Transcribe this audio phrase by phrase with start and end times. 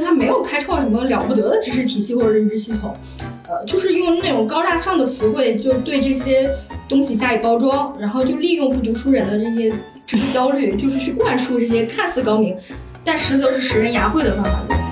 [0.00, 2.96] 他没有开创什么了不得的知识体系或者认知系统，
[3.48, 6.50] 呃，就是用那种高大上的词汇，就对这些
[6.88, 9.72] 东西加以包装，然后就利用不读书人的这些
[10.06, 12.56] 知识焦虑，就是去灌输这些看似高明，
[13.04, 14.87] 但实则是使人牙慧的方法论。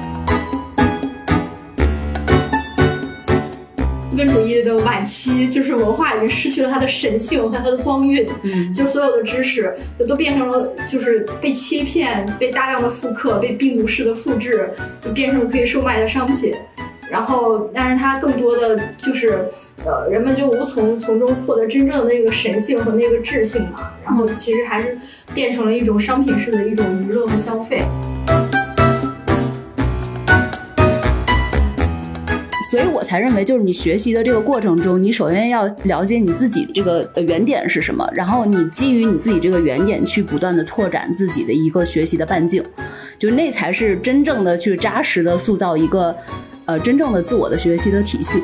[4.17, 9.77] 资本主义的晚期，就是文化已经失去了它的神性和它的光晕，嗯，就所有的知识
[10.09, 14.71] 都变成了就是被切片、被大量的复刻、被病毒式的复制，
[15.03, 16.55] 就变成了可以售卖的商品。
[17.11, 19.39] 然后，但是它更多的就是，
[19.85, 23.91] 呃，人们就无从从中获得真正的那个神性和那个智性嘛。
[24.03, 24.97] 然后，其实还是
[25.35, 27.85] 变成了一种商品式的一种娱乐和消费。
[32.69, 42.65] 所以我才认为，就是你学习的这个过程中，你首先要了解你自己这个呃原点是什么，然后你基于你自己这个原点去不断的拓展自己的一个学习的半径，
[43.21, 46.13] 就那才是真正的去扎实的塑造一个
[46.65, 48.43] 呃真正的自我的学习的体系。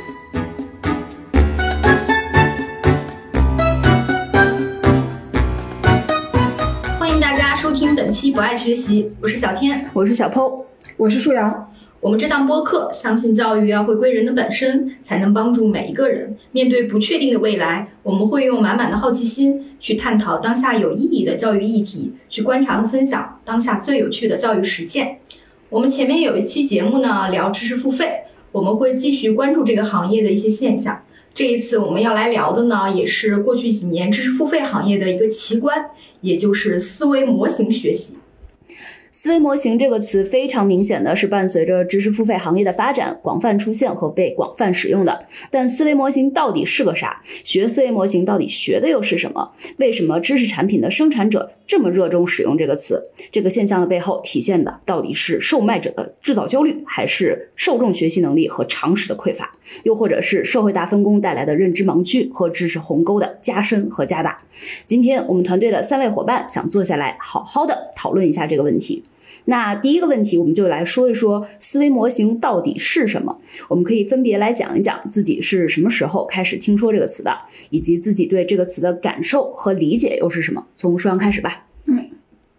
[6.97, 9.85] 欢迎大家收听本期《不爱学习》，我是小天。
[9.93, 10.65] 我是小 PO，
[10.97, 11.72] 我是舒阳。
[12.03, 17.93] 我们这档播客相信教育要回归人的本身，才能帮助每一个人面对不确定的未来。
[18.03, 25.19] 我们会用满满的好奇心去探讨当下有意义的教育议题，去观察和分享当下最有趣的教育实践。
[25.69, 31.05] 我们前面有一期节目呢，聊知识付费，我们会继续关注这个行业的一些现象。
[31.33, 35.91] 这一次我们要来聊的呢，也是过去几年知识付费行业的一个奇观，
[36.23, 38.17] 也就是思维模型学习。
[39.15, 45.27] 思维模型这个词非常明显的是伴随着知识付费行业的发展广泛出现和被广泛使用的。
[45.51, 47.21] 但思维模型到底是个啥？
[47.45, 49.53] 学思维模型到底学的又是什么？
[49.77, 53.03] 为什么知识产品的生产者这么热衷使用这个词？
[53.31, 59.53] 这个现象的背后体现的到底是售卖者的制造焦虑，还是受众学习能力和常识的匮乏？
[59.83, 64.39] 又或者是社会大分工带来的认知盲区和知识鸿沟的加深和加大？
[64.87, 69.02] 今天我们团队的三位伙伴想坐下来好好的讨论一下这个问题。
[69.47, 73.39] 那第一个问题，我们就来说一说思维模型到底是什么。
[73.69, 77.37] 我们可以分别来讲一讲自己是什么时候开始听说这个词的，
[77.71, 80.65] 以及自己对这个词的感受和理解又是什么。
[80.77, 81.67] 从舒阳开始吧。
[81.87, 82.09] 嗯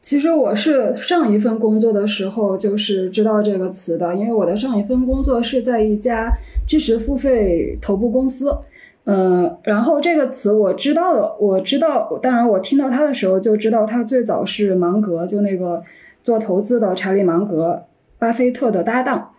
[0.01, 6.29] 其实我是上一份工作的时候就是知道这个词的，因为我的上一份工作是在一家
[6.67, 8.53] 知识付费头部公司。
[9.05, 15.81] 嗯，然后这个词我知道了，我知道，当然我听到它的时候就知道它最早是芒格，就那个
[16.23, 17.83] 做投资的查理芒格，
[18.17, 19.31] 巴菲特的搭档，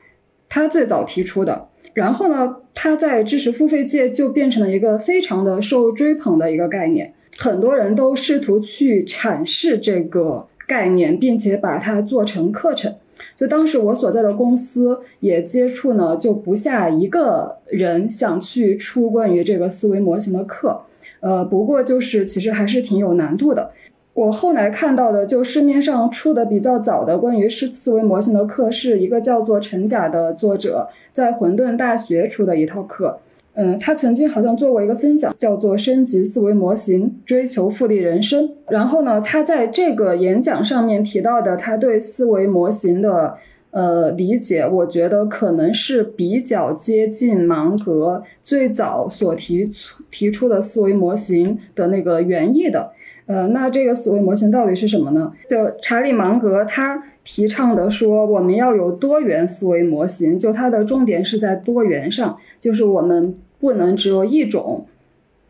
[0.48, 1.68] 他最早提出的。
[1.94, 12.94] 然后呢，他在知识付费界就变成了一个非常的受追捧的一个概念，很多人都试图去阐释这个概念，并且把它做成课程。
[13.36, 20.82] 就当时我所在的公司也接触呢，就不下一个人想去出关于这个思维模型的课，
[21.20, 23.70] 呃，不过就是其实还是挺有难度的。
[24.14, 33.18] 我后来看到的，就市面上出的比较早的关于思思维模型的课，是一个叫做陈甲的作者在混沌大学出的一套课。
[33.56, 38.50] 嗯，他曾经好像做过一个分享，叫做“升级思维模型，追求复利人生”。
[38.68, 43.36] 然后呢，他在这个演讲上面提到的他对思维模型的
[43.70, 52.92] 呃理解，我觉得可能是比较接近芒格最早所提出提出的思维模型的那个原意的。
[53.26, 55.32] 呃，那这个思维模型到底是什么呢？
[55.48, 64.86] 就查理芒格他提倡的说，我们要有多元思维模型，就它的重点是在多元上，就是我们不能只有一种，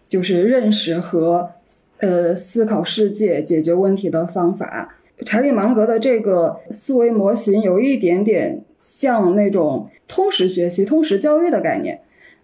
[0.07, 1.51] 就是认识和
[1.99, 4.97] 呃思考世界、解决问题的方法。
[5.27, 12.01] 查理芒格的这个思维模型有一点点像那种通识学习、通识教育的概念，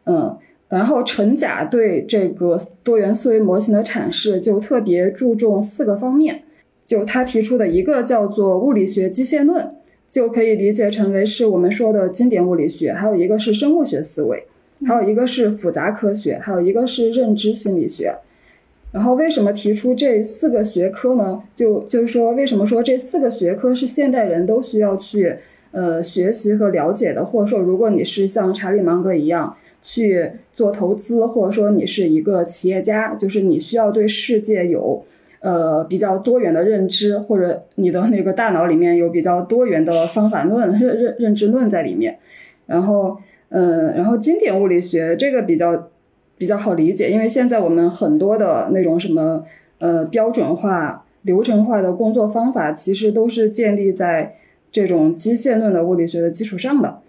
[0.06, 0.36] 嗯。
[0.70, 6.44] 然后陈甲对这个多元思维模型的阐释就特别注重四个方面，
[6.84, 9.68] 就他提出的一个叫做物理学机械论，
[10.08, 14.44] 就可以理解成为是我们说的经典物理学；还有一个是生物学思维，
[14.86, 18.14] 还有一个是复杂科学，还有一个是认知心理学。
[18.92, 21.42] 然后为什么提出这四个学科呢？
[21.52, 25.34] 就就是说，为什么说这四个学科是现代人都需要去
[25.72, 27.24] 呃学习和了解的？
[27.24, 29.56] 或者说，如果你是像查理芒格一样。
[29.82, 35.04] 去做投资，或者说你是一个企业家，就是你需要对世界有
[35.40, 42.18] 呃比较多元的认知，或者你的那个大脑里面有比较多元的方法论、认认认知论在里面。
[42.66, 43.16] 然后，
[43.48, 45.88] 嗯，然后经典物理学这个比较
[46.38, 49.44] 比较好理解，因为现在我们很多的那种什么
[49.78, 54.36] 呃标准化、流程化的工作方法，其实都是建立在
[54.70, 57.00] 这种机械论的物理学的基础上的，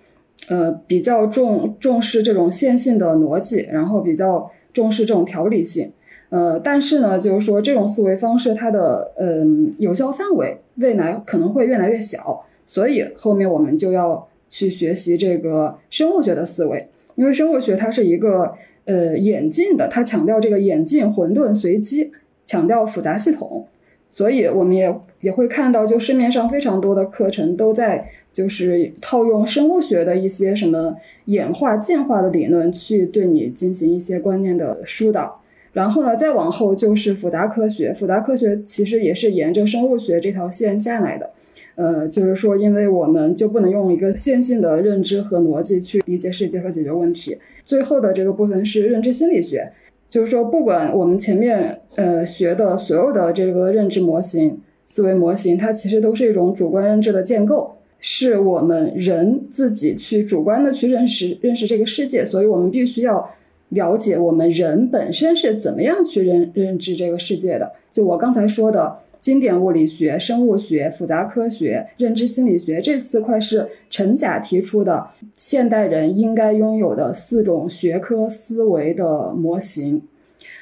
[0.47, 5.91] 呃，比较重重视这种线性的逻辑，然后比较重视这种条理性。
[6.29, 18.53] 呃，但是呢，就是说这种思维方式它的嗯有效范围未来可能会越来越小，所以后面我们就要去学习这个生物学的思维，因为生物学它是一个
[18.85, 22.11] 呃演进的，它强调这个演进、混沌、随机，
[22.45, 23.67] 强调复杂系统，
[24.09, 30.95] 所以我们也也会看到，就市面上非常多的课程都在就是套用生物学的一些什么
[31.25, 35.41] 演化、进化的理论去对你进行一些观念的疏导。
[35.73, 37.93] 然后呢，再往后就是复杂科学。
[37.93, 41.29] 复杂科学其实也是沿着生物学这条线下来的，
[41.75, 47.37] 呃，就是说，因为我们就不能用一个线性的认知和逻辑去理解世界和解决问题。
[47.65, 49.65] 最后的这个部分是认知心理学，
[50.09, 63.31] 就是说，不管我们前面呃学的所有的这个认知模型、思维模型，它其实都是一种主观认知的建构，是我们人自己去主观的去认识认识这个世界，所以我们必须要。
[63.71, 80.01] 了解我们人本身是怎么样去认认知这个世界的，就我刚才说的经典物理学、生物学、复杂科学、认知心理学这四块是陈甲提出的现代人应该拥有的四种学科思维的模型。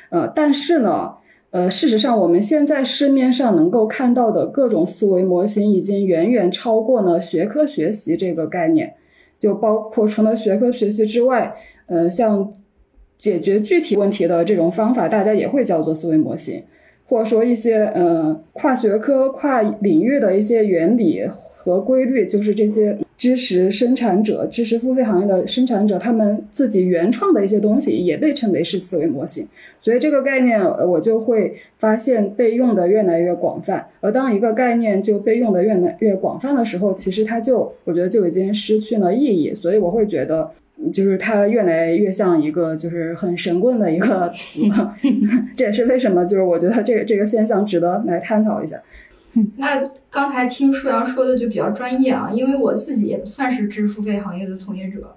[0.09, 1.15] 呃，但是呢，
[1.51, 8.93] 呃，事实上我们现在市面上能够看到的各种思维模型已经远远超过了学科学习这个概念，
[9.37, 11.55] 就包括除了学科学习之外，
[11.87, 12.51] 呃，像。
[13.19, 16.63] 解决具体问题的这种方法，大家也会叫做思维模型，
[17.05, 29.45] 或者说一些呃跨学科、跨领域的一些原理和规律，就是这些知识生产者、知识付费行业的生产者，他们自己原创的一些东西，也被称为是思维模型。
[29.79, 33.85] 所以这个概念，我就会发现被用的越来越广泛。
[33.99, 39.53] 而当一个概念就被用的越来越广泛的时候，其实它就我觉得就已经失去了意义。
[39.53, 40.49] 所以我会觉得。
[40.93, 44.61] 就是它越来越像一个就是很神棍的一个词，
[45.53, 48.81] 这也是为什么就是我觉得这个这个现象值得来探讨一下。
[49.57, 55.15] 那刚才听舒阳说的就比较专业啊，因为我自己也不算是知识付费行业的从业者，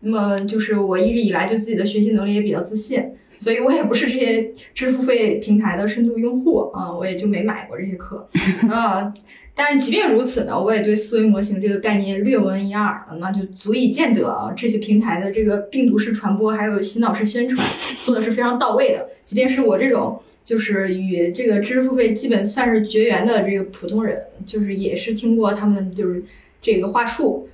[0.00, 8.28] 那么就是我一直以来对自己的学习能力也比较自信，所以我也不是这些支付费平台的深度用户啊，我也就没买过这些课
[8.68, 9.12] 啊。
[9.54, 17.66] 但即便如此呢，我也对思维模型这个概念略闻一二，那就足以见得啊，这些平台的这个病毒式传播还有洗脑式宣传
[18.04, 19.08] 做的是非常到位的。
[19.24, 26.24] 即便是我这种就是与这个知识付费基本算是绝缘的这个普通人，就是也是听过他们就是
[26.60, 27.48] 这个话术。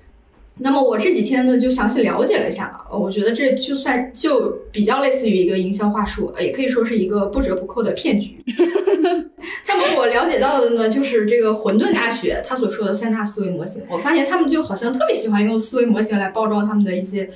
[0.60, 8.43] 那么我这几天呢，就详细了解了一下，我觉得这就算就比较类似于一个营销话术，也可以说是一个不折不扣的骗局。
[9.66, 17.28] 那么我了解到的呢，就是这个混沌大学他所说的三大思维模型，我发现他们就好像特别喜欢用思维模型来包装他们的一些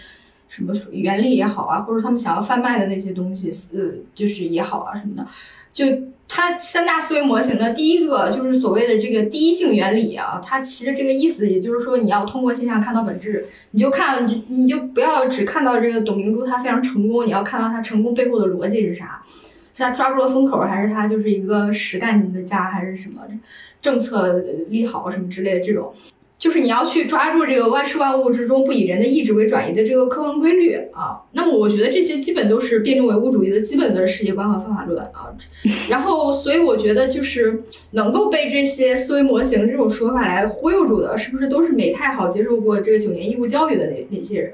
[0.49, 5.27] 什么原理也好啊，或者他们想要贩卖的那些东西，呃，就是也好啊什么的，
[5.73, 5.87] 就。
[6.35, 19.21] 它三大思维模型的，第一个就是所谓的这个第一性原理啊，它其实这个意思也就是说，你要通过现象看到本质，你就看，你就不要只看到这个董明珠她非常成功，你要看到她成功背后的逻辑是啥，
[19.75, 23.21] 是她抓住了风口，还是她就是一个实干型的家，还是什么
[23.83, 24.39] 政策
[24.71, 25.93] 利好什么之类的这种。
[26.43, 35.31] 就是你要去抓住这个万事万物之中不以人的意志为转移的这个客观规律啊，那么我觉得这些基本都是辩证唯物主义的基本的世界观和方法论啊。
[35.89, 44.53] 然后，所以我觉得就是能够被这些思维模型这种说法来忽悠住的，是不是都是没太好接受过这个九年义务教育的那那些人？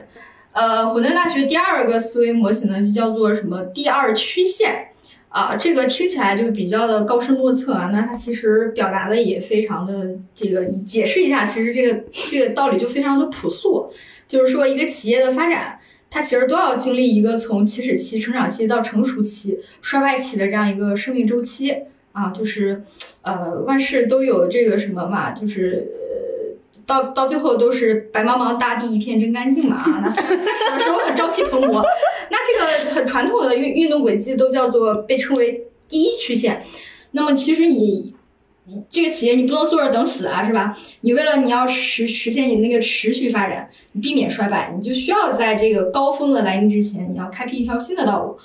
[0.52, 4.88] 呃，混沌大学第二个思维模型呢，就叫做什么第二曲线。
[5.28, 7.90] 啊，这个听起来就比较的高深莫测啊。
[7.92, 13.90] 那它其实表达的也非常的这个，解释一下，其实这个这个道理就非常的朴素，
[14.26, 15.78] 就是说一个企业的发展，
[16.10, 21.74] 它其实都要经历一个从起始期、成长期到成熟期、衰败期的这样一个生命周期
[22.12, 22.30] 啊。
[22.30, 22.82] 就是，
[23.22, 25.90] 呃，万事都有这个什么嘛，就是。
[25.92, 26.37] 呃
[26.88, 30.02] 到到最后都是白茫茫大地一片真干净嘛啊！
[30.02, 31.84] 那开始的时候很朝气蓬勃，
[32.32, 36.62] 那这个很传统的运运动轨迹都叫做被称为第一曲线。
[37.10, 38.14] 那么其实你
[38.88, 40.74] 这个企业你不能坐着等死啊，是吧？
[41.02, 48.38] 你为了你要实实现你那个持续发展，你避免衰败，你就需要在这个高峰的来临之前，你要开辟一条新的道路。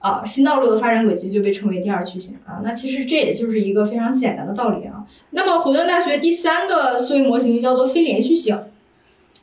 [0.00, 2.60] 啊，新道路的发展轨迹就被称为第二曲线啊。
[2.64, 5.04] 那其实这也就是一个非常简单的道理啊。
[5.30, 8.58] 那么混沌大学第三个思维模型叫做非连续性，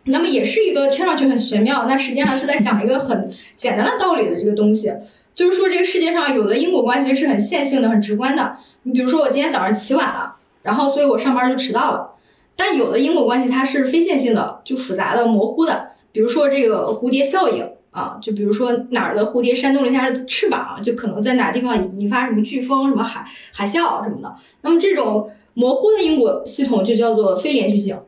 [0.05, 4.91] 那么也是一个听上去很玄妙，那实际上是在讲一个很简单的道理的这个东西，
[5.35, 8.57] 就是说这个世界上有的因果关系是很线性的、很直观的。
[8.83, 10.33] 你比如说我今天早上起晚了，
[10.63, 12.15] 然后所以我上班就迟到了。
[12.55, 15.89] 但有的因果关系它是非线性的，就复杂的、模糊的。
[16.11, 24.35] 比如说这个蝴蝶效应啊，就比如说哪儿的蝴蝶扇动了一下翅膀，就可能在哪地方引发什么飓风、什么海海啸什么的。
[24.61, 27.99] 那么这种模糊的因果系统就叫做非连续性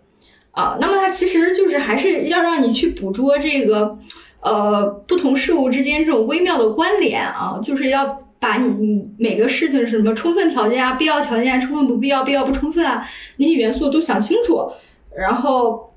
[0.52, 0.78] 啊。
[0.80, 3.98] 那么它其实就是还是要让你去捕捉这个
[4.42, 8.20] 呃不同事物之间这种微妙的关联啊，就是要。
[8.42, 13.06] 把你你每个事情是什么充分条件啊、必要条件啊、充分不必要、必要不充分啊
[13.36, 14.66] 那些元素都想清楚，
[15.14, 15.89] 然后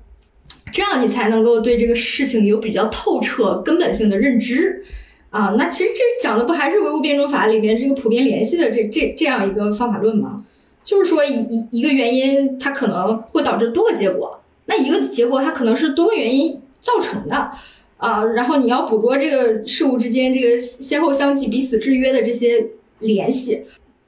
[0.73, 4.83] 这样你才能够对这个事情有比较透彻、根本性的认知
[5.29, 5.55] 啊。
[5.57, 10.43] 那其实这讲的不还是唯物辩证法里面这个普遍联系的这这这样一个方法论吗？
[10.83, 17.51] 就是说一一一个原因它可能会导致多个结果，那一个结果它可能是多个原因造成的。
[17.97, 22.67] 啊，然后你要捕捉这个事物之间这个先后相继、彼此制约的这些
[22.99, 23.61] 联系，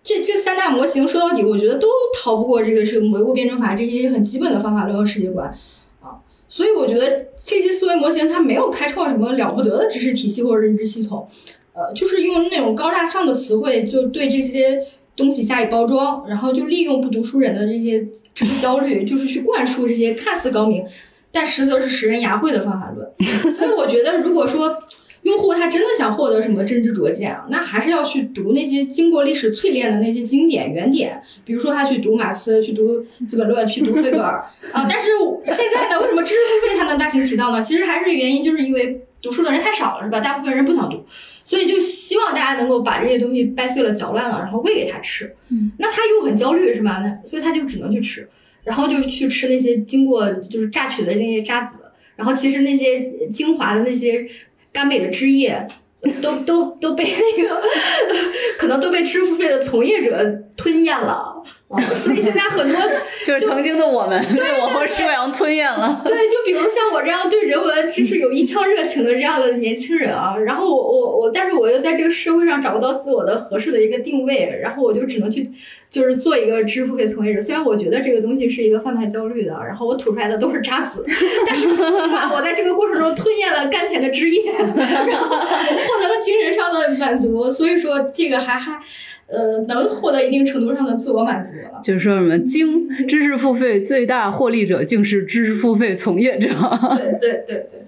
[0.04, 5.56] 这这三大模型说到底，我觉得都逃不过这个是唯物辩证法这些很基本的方法论和世界观。
[6.56, 11.28] 所以我觉得这些思维模型它没有开创什么了不得的知识体系或者认知系统，
[11.74, 14.82] 呃，就是用那种高大上的词汇就对这些
[15.18, 18.02] 东西加以包装，然后就利用不读书人的这些
[18.34, 20.86] 知识焦虑， 就是去灌输这些看似高明。
[21.30, 23.06] 但实则是食人牙慧的方法论，
[23.58, 24.78] 所以我觉得，如果说
[25.26, 34.86] 用户他真的想获得什么真知灼见啊，那还是要去读那些经过历史淬炼的那些经典原点，比如说他去读马克思，去读《资本论》，去读黑格尔啊。
[34.88, 35.08] 但是
[35.44, 37.62] 现在呢，为什么知识付费它能大行其道呢？
[37.62, 40.20] 其实还是原因就是因为读书的人太少了，是吧？
[40.20, 41.04] 大部分人不想读，
[41.44, 45.36] 所以就希望大家能够把这些东西掰碎了、嚼烂了，然后喂给他吃。
[45.50, 47.02] 嗯，那他又很焦虑，是吧？
[47.04, 48.28] 那所以他就只能去吃。
[48.64, 51.78] 然后就去吃那些经过就是榨取的那些渣子，
[52.16, 54.26] 然后其实那些精华的那些
[54.76, 55.66] 甘美的汁液，
[56.22, 57.62] 都都都被那个
[58.60, 61.35] 可能都被支付费的从业者吞咽了。
[61.68, 62.80] 所以现在很多
[63.26, 66.04] 就是曾经的我们被 我和施阳吞咽了。
[66.06, 75.50] 对，就比如像我这样对人文知识有一腔热情的这样的年轻人啊，然后我我我，但是我又在这个社会上找不到自我的合适的一个定位，然后我就只能去
[75.90, 77.42] 就是做一个知识付费从业者。
[77.42, 81.04] 虽然我觉得这个东西是一个贩卖焦虑的，然后我吐出来的都是渣子，
[81.48, 87.50] 但是起码我在这个过程中吞咽了甘甜的汁液，然后获得了精神上的满足。
[87.50, 88.80] 所以说这个还还。
[89.28, 91.82] 呃，能获得一定程度上的自我满足了。
[91.84, 96.50] 就是说什么，经知识付费最大获利者，竟是知识付费从业者。
[96.96, 97.86] 对对对对，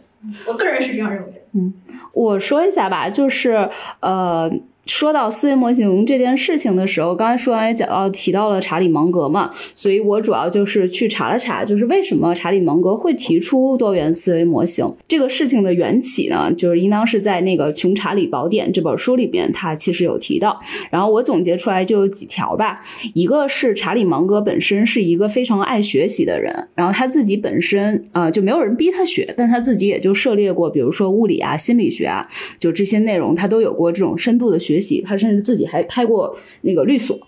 [0.48, 1.38] 我个人是这样认为的。
[1.54, 1.74] 嗯，
[2.14, 3.70] 我说一下吧，就是
[4.02, 4.52] 呃。
[4.88, 16.52] 说到思维模型这件事情的时候，刚才说完也讲到提到了查理芒格嘛，所以我主要就是去查了查，就是为什么查理芒格会提出多元思维模型这个事情的缘起呢？
[16.54, 20.56] 就是应当是在那个《穷查理宝典》这本书里边，他其实有提到。
[20.90, 22.80] 然后我总结出来就有几条吧，
[23.14, 32.26] 一个是查理芒格本身是一个非常爱学习的人，然后他自己本身呃就没有人逼他学，但他自己也就涉猎过，比如说物理啊、心理学啊，
[32.58, 34.77] 就这些内容他都有过这种深度的学。
[34.78, 37.20] 学习，他甚至自己还开过那个律所，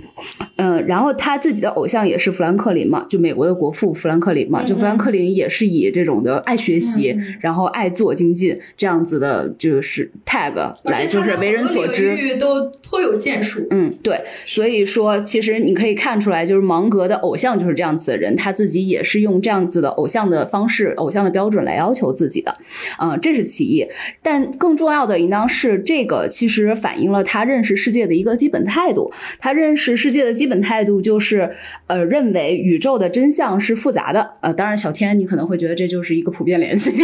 [0.57, 10.53] 嗯，然后他自己的偶像也是富兰克林嘛，就美国的国父富兰克林嘛，就富兰克林也是以这种的爱学习，然后爱自我精进这样子的，就是 tag
[10.83, 13.65] 来就是为人所知，都颇有建树。
[13.71, 22.55] 嗯，对，所以说其实你可以看出来，就是芒格的偶像就是这样子的人，他自己也是用这样子的偶像的方式、偶像的标准来要求自己的，
[23.01, 23.87] 嗯，这是其一，
[24.21, 27.38] 但更重要的应当是这个其实反映了他。
[27.39, 31.49] 他认识世界的一个基本态度，他认识世界的基本态度就是，
[31.87, 34.33] 呃，认为宇宙的真相是复杂的。
[34.41, 36.91] 呃，当然，小天，你可能会觉得这就是一个普遍联系，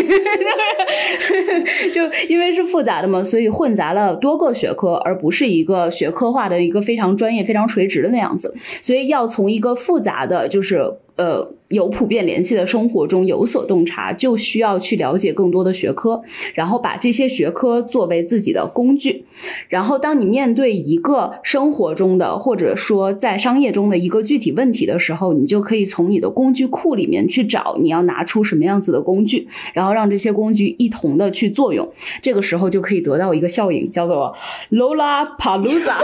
[1.93, 8.53] 就因为是复杂的嘛，所以混杂了多个学科，而不是一个学科化的一个非常专业、非常垂直的那样子。
[8.57, 10.95] 所以要从一个复杂的，就是。
[11.17, 16.21] 呃，有普遍联系的生活中有所洞察，就需要去了解更多的学科，
[16.53, 19.23] 然后把这些学科作为自己的工具。
[19.69, 31.89] 然后，当你面对一个生活中的，或者说在商业中的一个具体问题的时候，你就可以从你的工具库里面去找你要拿出什么样子的工具，然后让这些工具一同的去作用。
[32.21, 34.35] 这个时候就可以得到一个效应，叫做
[34.71, 35.95] Lola Palooza，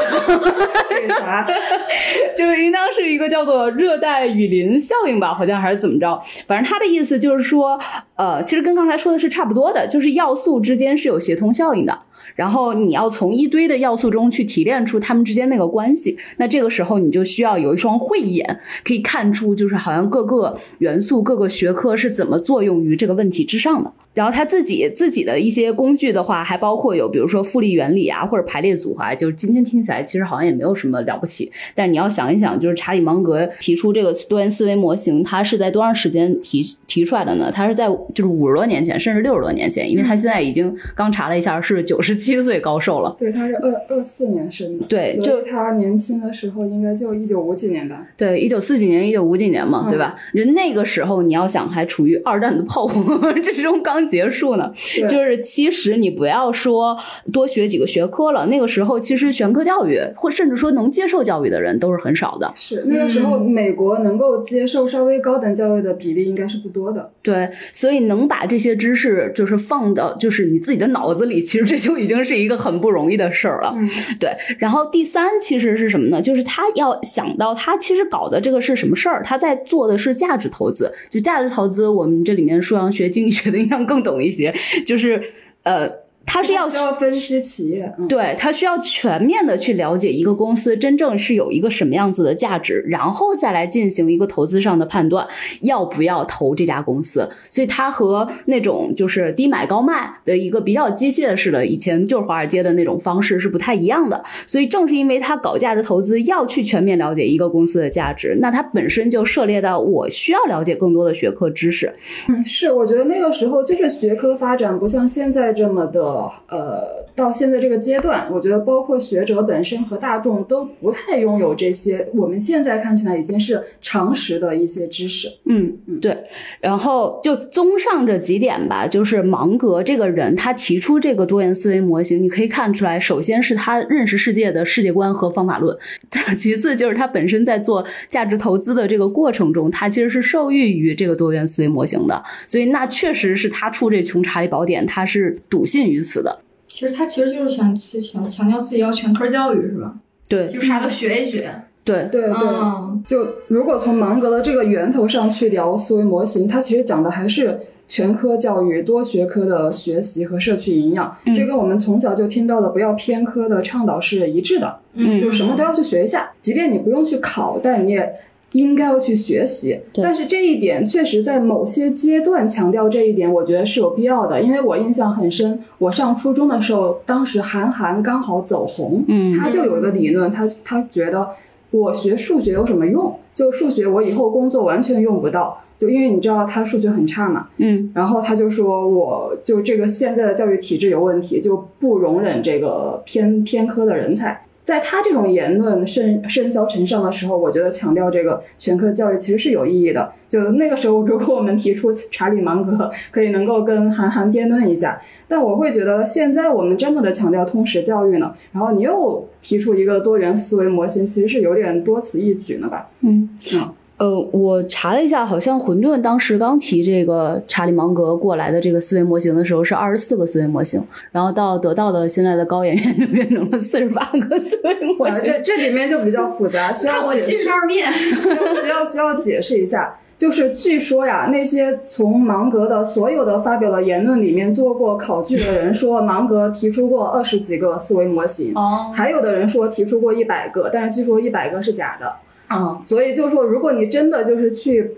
[0.89, 1.45] 这个啥？
[2.37, 4.95] 就是应当是一个叫做热带雨林效。
[5.01, 6.22] 效应吧，好像还是怎么着？
[6.46, 7.79] 反正他的意思就是说，
[8.15, 12.00] 呃，其实跟刚才说的是差不多的，就是要素之间是有协同效应的。
[12.35, 23.91] 然后你要从一堆的要素中去提炼出它们之间那个关系，那这个时候你就需要有一双慧眼，可以看出就是好像各个元素、各个学科是怎么作用于这个问题之上的。
[24.13, 31.49] 然后他自己自己的一些工具的话，还包括有比如说复利原理啊，或者排列组合，就是今天听起来其实好像也没有什么了不起。
[31.73, 34.93] 但你要想一想，就是查理芒格提出这个多元思维模。
[34.93, 37.49] 型它是在多长时间提提出来的呢？
[37.49, 43.15] 它是在就是五十多年前，甚至六十多年前，因为它现在已经刚查了一下是九十七岁高寿了。
[43.17, 48.07] 对，他是二二四年生的，对所以他年轻的时候应该就一九五几年吧。
[48.17, 50.15] 对，一九四几年、一九五几年嘛，对吧？
[50.33, 54.71] 就那个时候，你要想还处于二战的炮火 之中刚结束呢，
[55.09, 56.97] 就是其实你不要说
[57.31, 62.51] 多学几个学科了，那个时候其实全科教育或甚至说能接受教育的人都是很少的。
[62.55, 67.11] 是那个时候，美国能够接受稍微高等教育的比例应该是不多的。
[67.21, 73.74] 对，所以能把这些知识就是放到就是你自己的脑子里，其实这就已经是一个很不容易的事儿了。
[73.77, 73.88] 嗯，
[74.20, 76.22] 对，然后第三其实是什么呢？
[76.22, 80.91] 就是他要想到他其实搞的这个是什么事儿，他在做的是价值投资。
[81.10, 84.53] 就价值投资，我们这里面数量学经济学的应该更懂一些，
[84.86, 85.22] 就是
[85.63, 85.89] 呃。
[86.25, 95.27] 他是要需要分析企业，嗯，对他需要全面的去了解一个公司真正是有一个什么样子的价值，然后再来进行一个投资上的判断，
[95.61, 97.29] 要不要投这家公司。
[97.49, 104.23] 所以它和那种就是低买高卖的一个比较机械式的以前就是华尔街的那种方式是不太一样的。
[104.45, 111.91] 所以正是因为他搞价值投资要去全面了解一个公司的价值，那它本身就涉猎到我需要了解更多的学科知识。
[112.29, 116.01] 嗯，是，我觉得那个时候就是学科发展不像现在这么的，
[116.47, 125.27] 呃，到现在这个阶段，我觉得包括学者本身和大众都不太拥有这些我们现在看起来已经是常识的一些知识。
[125.45, 126.17] 嗯，对。
[126.59, 135.77] 然后就综上这几点吧，就是芒格这个人，他提出这个多元思维模型，你可以看出来，首先是他认识世界的世界观和方法论，
[136.37, 146.39] 其次就是他本身在做价值投资的这个过程中，他其实是受益于这个多元思维模型的，所以那确实是他出这《穷查理宝典》，他是笃信于此的。
[146.67, 149.93] 其实他其实就是想想强调自己要全科教育是吧？
[150.29, 151.50] 对就啥都学一学。
[151.84, 164.77] 对，对对，嗯，就如果从芒格的这个源头上去聊思维模型，它其实讲的还是全科教育、多学科的学习和社区营养，嗯这跟我们从小就听到的不要偏科的倡导是一致的。
[164.94, 168.14] 嗯就什么都要去学一下，即便你不用去考，但你也
[168.53, 169.79] 应该要去学习。
[170.01, 181.29] 但是这一点确实在某些阶段强调这一点，我觉得是有必要的，因为我印象很深，我上初中的时候，当时韩寒刚好走红，嗯他就有一个理论，他他觉得
[181.72, 183.16] 我学数学有什么用？
[183.33, 194.46] 就数学我以后工作完全用不到，就因为你知道他数学很差嘛，嗯然后他就说，我就这个现在的教育体制有问题，就不容忍这个偏偏科的人才。
[194.63, 200.11] 在他这种言论甚甚嚣尘上的时候，我觉得强调这个全科教育其实是有意义的。
[200.27, 212.89] 就那个时候，如果我们提出查理芒格可以能够跟韩寒辩论一下，但我会觉得现在我们这么的强调通识教育呢，然后你又提出一个多元思维模型，其实是有点多此一举呢吧？
[213.01, 213.69] 嗯嗯。
[214.01, 225.25] 呃，我查了一下，好像混沌当时刚提这个查理芒格过来的这个思维模型的时候是二十四个思维模型，然后到得到的现在的高圆圆就变成了四十八个思维模啊，型。
[225.25, 227.50] 这这里面就比较复杂，需要解释看我七十。
[227.51, 227.94] 二变。
[227.94, 242.11] 需要需要解释一下，就是据说呀，那些从芒格的所有的发表的言论里面做过考据的人说，芒格提出过二十几个思维模型，哦，还有的人说提出过一百个，但是据说一百个是假的。
[242.53, 244.92] 嗯，所以就是说，如果你真的就是去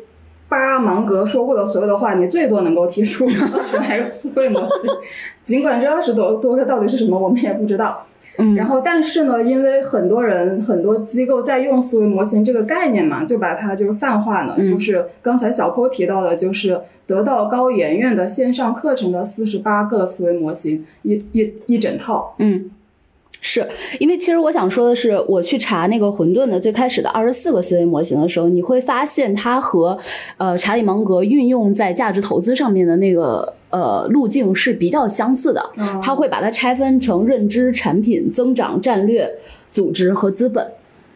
[0.50, 4.92] 扒芒格说过的所有的话，你最多能够提出二十来个思维模型，
[5.44, 8.06] 尽管这二十多多个到底是什么，我们也不知道。
[8.39, 14.56] 嗯，然后，但是呢，因为很多人、很多机构在用思维模型这个概念嘛，就把它就是泛化了。
[14.58, 22.34] 嗯就是刚才小坡提到的，就是得到高研院的线上课程的四十八个思维模型，一一一整套。
[22.39, 22.72] 嗯，
[23.45, 23.67] 是
[23.99, 29.95] 因为其实我想说的是，我去查那个混沌的最开始的二十四个思维模型的时候，你会发现它和
[30.38, 35.62] 呃查理芒格运用在价值投资上面的那个呃路径是比较相似的。
[35.77, 39.29] 嗯它会把它拆分成认知、产品、增长、战略、
[39.69, 40.65] 组织和资本。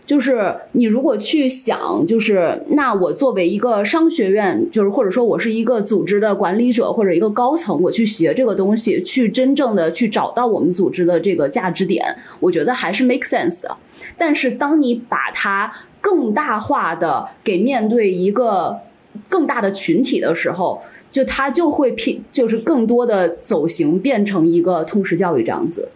[0.07, 12.03] 就是你如果去想，就是那我作为一个商学院，就是或者说我是一个组织的管理者或者一个高层，我去学这个东西，去真正的去找到我们组织的这个价值点，
[12.39, 13.77] 我觉得还是 make sense 的。
[14.17, 18.79] 但是当你把它更大化的给面对一个
[19.27, 25.89] 更大的群体的时候，就它就会偏，就是更多的走形，变成一个通识教育这样子。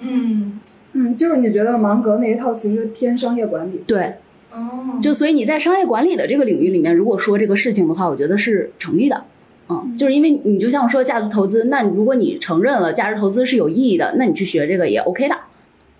[0.00, 0.60] 嗯，
[1.00, 3.80] 嗯，就是你觉得芒格那一套其实偏商业管理。
[3.86, 4.14] 对，
[4.52, 9.22] 哦，就所以你在商业管理的这个领域里面，如果说这个事情的话，我觉得是成立的。
[9.68, 15.36] 嗯，就是因为你就像说价值投资，那你如果你承认了价值投资是有意义的，那你去学这个也 OK 的。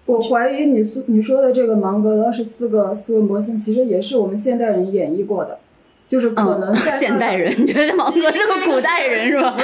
[0.06, 5.58] 我怀疑你说你说的这个芒格的二十四个思维模型，其实也是我们现代人演绎过的。
[6.08, 9.54] 就是可能在现代人，你觉得芒格是个古代人是吧？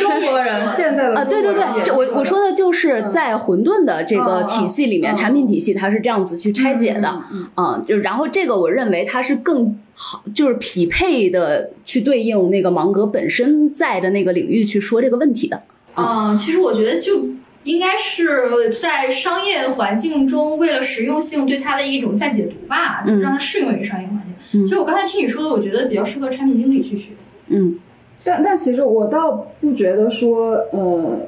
[0.00, 7.22] 中国人现在的啊，对对对，这我我说的就是在混沌的这个体系里面，产品体系它是这样子去拆解的，
[7.56, 15.62] 嗯，就然后这个我认为它是更好，就是匹配的去对应那个芒格本身在的那个领域去说这个问题的。
[15.94, 17.24] 嗯，其实我觉得就。
[17.64, 24.16] 应该是在商业环境中，为了实用性对它的一种再解读吧，就让它适用于商业环
[24.52, 24.64] 境。
[24.64, 27.10] 其实我刚才听你说的，我觉得比较适合产品经理去学。
[27.48, 27.78] 嗯，
[28.24, 31.20] 但但其实我倒不觉得说，呃，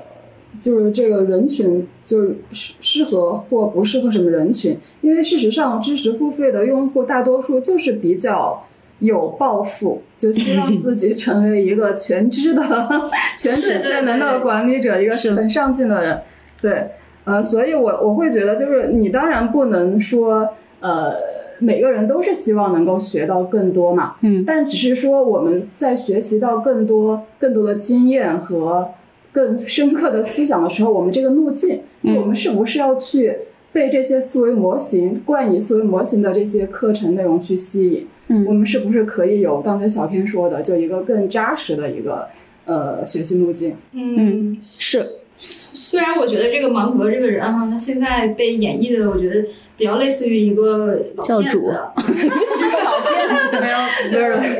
[0.61, 8.67] 就是这个人群就是适适合或不适合什么人群，因为事实上知识付费的用户大多数就是比较
[8.99, 12.63] 有抱负，就希望自己成为一个全知的、
[13.39, 16.21] 全知全能的管理者，一个很上进的人。
[16.61, 16.89] 对，
[17.25, 20.47] 呃，所以，我我会觉得，就是你当然不能说，
[20.81, 21.15] 呃，
[21.61, 28.89] 每个人都是希望能够学到更多嘛，嗯，但只是说我们在学习到更多、更多的经验和
[29.33, 33.37] 更深刻的思想的时候，我们这个路径，就我们是不是要去
[33.73, 38.07] 被这些思维模型、冠以思维模型的这些课程内容去吸引？
[38.29, 42.27] 嗯，我们是不是可以有刚才小天说的，就一个更扎实的一个
[42.65, 43.77] 呃学习路径？
[43.93, 45.05] 嗯，是。
[45.41, 49.45] 虽然我觉得这个芒格这个人哈，他现在被演绎的，我觉得
[49.77, 53.77] 比较类似于一个老教主， 老骗子，没有，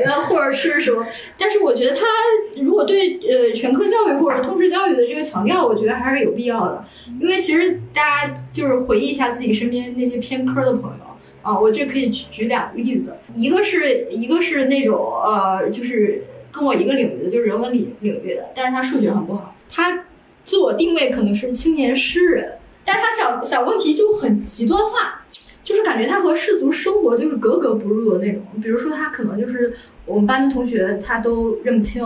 [0.05, 1.05] 呃，或者是什么？
[1.37, 2.05] 但是我觉得他
[2.61, 6.83] 如果对呃全科教育或者通识教育的这个强调，我觉得还是有必要的。
[7.19, 11.05] 因为其实大家就是回忆一下自己身边那些偏科的朋友
[11.43, 20.05] 啊，我这可以举举两个例子，一个是一个是那种呃，就是跟我一个领域的，就是人文领领域的，但是他数学很不好，他。
[20.43, 25.23] 自我定位可能是青年诗人，但是他小小问题就很极端化，
[25.63, 28.41] 就是感觉他和世俗生活就是格格不入的那种。
[28.61, 29.71] 比如说他可能就是
[30.05, 32.03] 我们班的同学他都认不清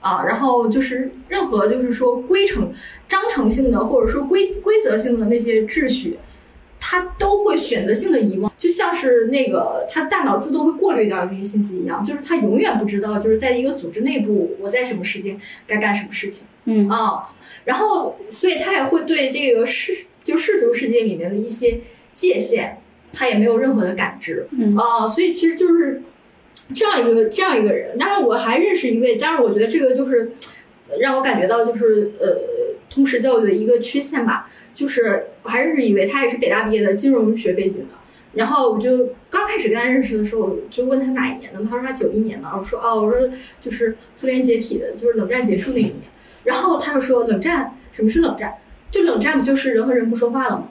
[0.00, 2.70] 啊，然后就是任何就是说规程、
[3.08, 6.18] 章程性的或者说规规则性的那些秩序，
[6.78, 16.46] 他都会选择性的遗忘，就像是那个他大脑自动会过滤掉这些信息一样，就是他永远不知道就是在一个组织内部我在什么时间该干什么事情。
[16.68, 17.34] 嗯啊。
[17.64, 21.80] 然后，所以他也会对这个世就世俗世界里面的一些
[22.12, 22.78] 界限，
[23.12, 25.06] 他也没有任何的感知嗯啊。
[25.06, 26.02] 所以其实就是
[26.74, 27.98] 这样一个这样一个人。
[27.98, 30.32] 当然，我还认识一位，但是我觉得这个就是
[31.00, 34.48] 让我感觉到就是呃通识教育的一个缺陷吧。
[34.72, 37.94] 就是我还认识一位，他也是北大毕业的金融学背景的。
[38.34, 42.48] 然后我就刚开始跟他认识的时候，就问他哪一年的，他说他九一年的。
[42.56, 43.28] 我说哦，我说
[43.60, 45.96] 就是苏联解体的，就是冷战结束那一年。
[46.44, 48.54] 然后他又说冷战，什么是冷战？
[48.90, 50.64] 就冷战不就是人和人不说话了吗？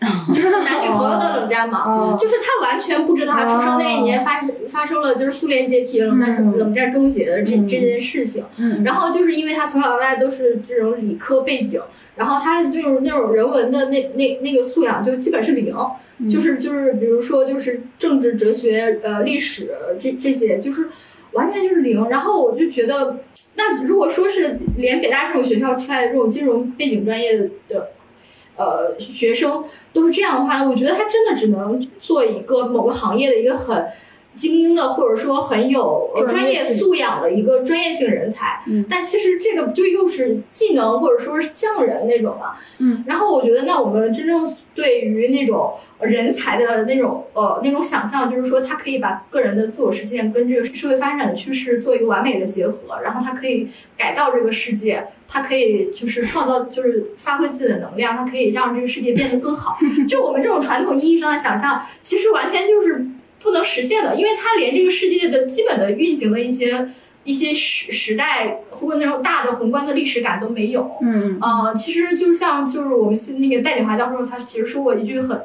[0.32, 2.16] 就是男女朋友的冷战嘛。
[2.18, 8.42] 就是他完全不知道他出生那一年发发生了就是苏联解体、冷战冷战终结的这这件事情。
[8.84, 11.82] 然后就是因为他从小到大都是这种理科背景，
[12.16, 15.74] 然后他这种那种人文的那那那个素养就基本是零，
[16.30, 20.88] 就是就是比如说就是政治、哲学、呃历史这这些就是
[21.32, 22.08] 完全就是零。
[22.08, 23.18] 然后我就觉得。
[23.58, 27.36] 那如果说是连北大这种学校出来的这种金融背景专业
[27.68, 27.90] 的，
[28.56, 33.86] 呃，学生都是这样的话，我觉得他真的只能做一个某个行业的一个很。
[34.38, 42.52] 精英的，或者说很有专业素养的一个专业性人才，但其实这个就又是技能或者说是匠人那种嘛。
[42.78, 59.76] 嗯，然后我觉得，那我们真正对于那种人才的那种呃那种想象，就是说他可以把个人的自我实现跟这个社会发展的趋势做一个完美的结合，然后他可以改造这个世界，他可以就是创造就是发挥自己的能量，他可以让这个世界变得更好。
[60.06, 63.06] 就我们这种传统意义上的想象，其实完全就是。
[63.40, 66.88] 不能实现的，因为它连这个世界的基本的运行的一些
[67.24, 70.90] 一些时时代或者那种大的宏观的历史感都没有。
[71.02, 75.40] 嗯啊，其实就像就是我们那个戴锦华教授，他其实说过一句很，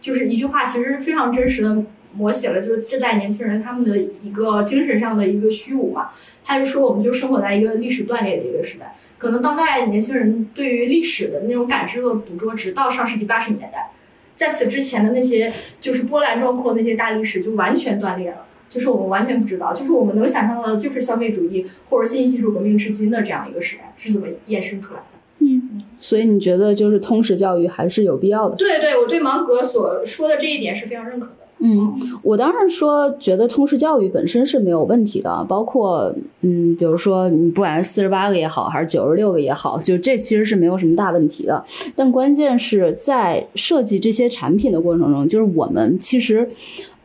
[0.00, 1.84] 就是一句话，其实非常真实的
[2.18, 6.08] 摹写了就是这代年轻人他们的一个精神上的一个虚无嘛。
[6.44, 13.92] 他就说，我们就生活在一个历史断裂的一个时代，可能当代年轻人对于历史的那种感知和捕捉，直到上世纪八十年代。
[14.38, 25.06] 在此之前的那些就是波澜壮阔那些大历史就完全断裂了，就是我们完全不知道，就是我们能想象到的，就是消费主义或者信息技术革命至今的这样一个时代是怎么衍生出来的。
[25.40, 28.54] 嗯，所以你觉得就是通识教育还是有必要的？
[28.54, 31.37] 对对，我对芒格所说的这一点是非常认可的。
[31.60, 31.92] 嗯，
[32.22, 41.64] 我当然说觉得通识教育本身是没有问题的，包括嗯，比如说你不管是四十八个也好，还是九十六个也好，就这其实是没有什么大问题的。
[41.96, 46.46] 但关键是在设计这些产品的过程中，就是我们其实，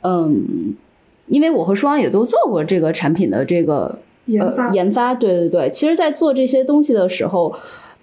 [0.01, 0.75] 嗯，
[1.27, 5.69] 因为我和双也都做过这个产品的这个研发、呃、研发，对对对。
[5.71, 7.55] 其实，在做这些东西的时候，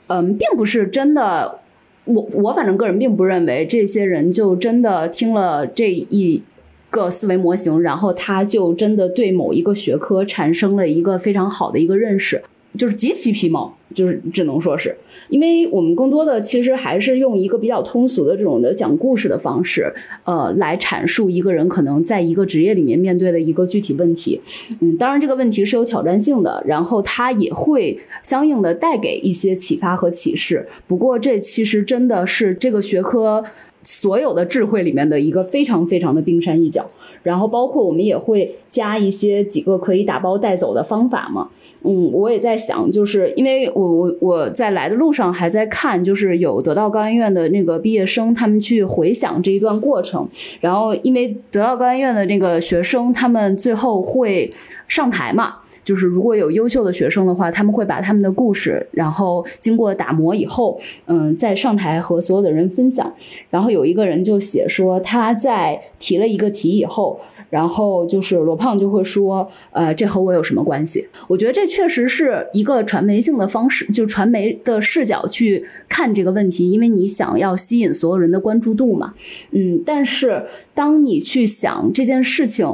[0.08, 1.60] 嗯，并不是真的，
[2.04, 6.42] 我我反正个人并不认为这些人就真的听了这一
[6.90, 12.42] 个思维模型，然后他就真的对某一个学科产生了一个非常好的一个认识。
[12.78, 14.94] 就是极其皮毛，就是只能说是，
[15.28, 19.92] 因为我们更多的其实还是用一个比较通俗的这种的讲故事的方式，
[20.24, 24.40] 呃，来阐述一个人可能在一个职业里面面对的一个具体问题。
[24.80, 30.66] 嗯，当然这个问题是有挑战性的，然后它也会相应的带给一些启发和启示。
[30.86, 33.44] 不过这其实真的是这个学科
[33.82, 36.86] 所有的智慧里面的一个非常非常的冰山一角。
[37.22, 41.50] 然后包括我们也会加一些几个可以打包带走的方法嘛，
[41.82, 50.28] 嗯，我也在想，就是因为我我在来的路上还在看，就是有得到高研院的那个毕业生，他们去回想这一段过程，
[50.60, 54.52] 然后因为得到高研院的那个学生，他们最后会
[54.88, 55.56] 上台嘛。
[55.82, 63.12] 就是如果有优秀的学生的话，他们会把他们的故事，然后经过打磨以后，嗯，再上台和所有的人分享。
[63.48, 67.18] 然后有一个人就写说，他在提了一个题以后，
[67.50, 71.06] 然后就是罗胖就会说，呃，这和我有什么关系？
[71.28, 79.12] 我觉得这确实是一个传媒性的方式，就传媒的视角去看这个问题，因为你想要吸引所有人的关注度嘛，
[79.50, 79.82] 嗯。
[79.84, 82.66] 但是当你去想这件事情。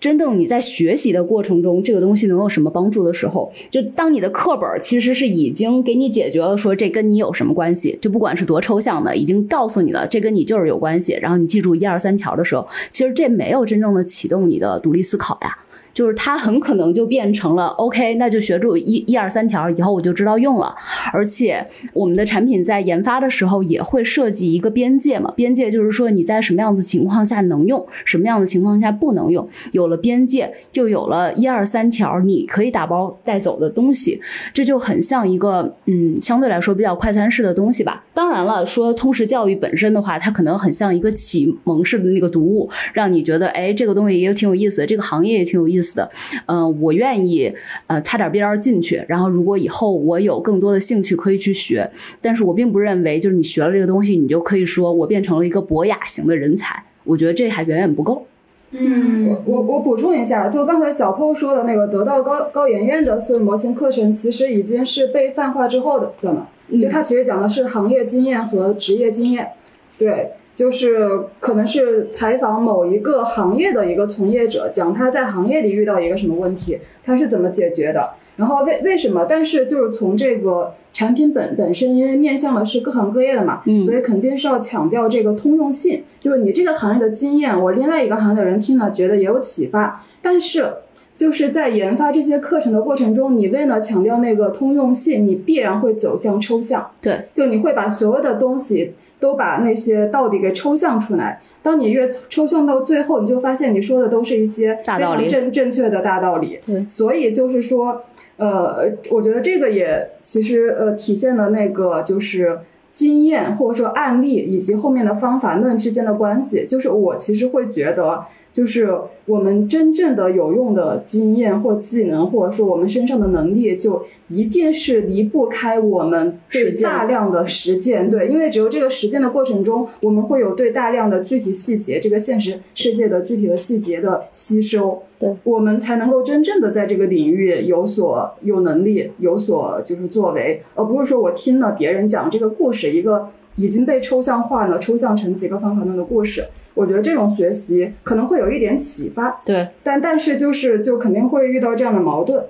[0.00, 7.98] 真正你在学习的过程中，这个东西能有什么帮助的时候，就当你的课本其实是已经给你解决了，说这跟你有什么关系？
[8.00, 11.18] 就不管是多抽象的，已经告诉你了，这跟你就是有关系。
[11.20, 15.58] 然后你记住一二三条的时候，其实这没有真正的启动你的独立思考呀。
[15.98, 20.72] 就是它很可能就变成了 OK，那就学住一一二三条，以后我就知道用了。
[21.12, 29.44] 而且我们的产品在研发的时候也会设计一个边界嘛，边界就是说你在什么样子情况下能用，什么样的情况下不能用。
[29.72, 34.20] 有了边界，就有了一二三条你可以打包带走的东西，
[34.54, 38.04] 这就很像一个嗯相对来说比较快餐式的东西吧。
[38.14, 45.87] 当然了，说通识教育本身的话，它可能很像一个启蒙式的那个读物，让你觉得哎这个东西也挺有意思的，这个行业也挺有意思。
[45.96, 46.10] 的，
[46.46, 47.52] 嗯，我愿意
[47.86, 51.88] 呃擦点边儿进去，然后如果以后我有更多的兴趣可以去学，
[52.20, 58.26] 但是我并不认为就是你学了这个东西，你就可以说我变成了一个博雅型的人才，我觉得这还远远不够。
[58.70, 66.48] 嗯，我我我补充一下，就刚才小 PO 说的那个得到高高研院的思维模型课程，其实已经是被泛化之后的的了，
[66.78, 69.48] 就它其实讲的是行业经验和职业经验，
[69.96, 70.32] 对。
[70.58, 79.24] 就是可能是采访某一个行业的一个从业者，讲他在行业里遇到一个什么问题，他是怎么解决的，然后为为什么？
[79.30, 86.02] 但是就是从这个产品本本身，因为面向的是各行各业的嘛，所以肯定是要强调这个通用性。
[86.18, 90.04] 就是你这个行业的经验，我另外一个行业的人听了觉得也有启发。
[90.20, 90.72] 但是
[91.16, 96.90] 就是在研发这些课程的过程中，你为了强调那个通用性，你必然会走向抽象。
[97.00, 98.94] 对，就你会把所有的东西。
[99.20, 101.40] 都把那些道理给抽象出来。
[101.62, 106.58] 当你越抽象到最后，你就发现你说的都是一些非常正正确的大道理。
[106.64, 108.02] 对，所以就是说，
[108.36, 112.60] 呃，我觉得这个也其实呃体现了那个就是
[112.92, 116.64] 经验或者说案例以及后面的方法论之间的关系。
[116.66, 118.24] 就是我其实会觉得。
[118.58, 118.92] 就是
[119.26, 128.10] 我们真正的有用的经验或技能，或者说我们身上的能力，就一定是离不开我们对大量的实践。
[128.10, 135.04] 对，因为只有这个实践的过程中，我们会有对大量的具体细节，这个现实世界的具体的细节的吸收。
[135.20, 146.42] 对，我们才能够真正的在这个领域有所有能力，有所就是作为，而不是说我听了别人讲这个故事，一个已经被抽象化了、抽象成几个方法论的故事。
[146.78, 152.42] 我觉得这种学习可能会有一点启发，对，但但是就是就肯定会遇到这样的矛盾。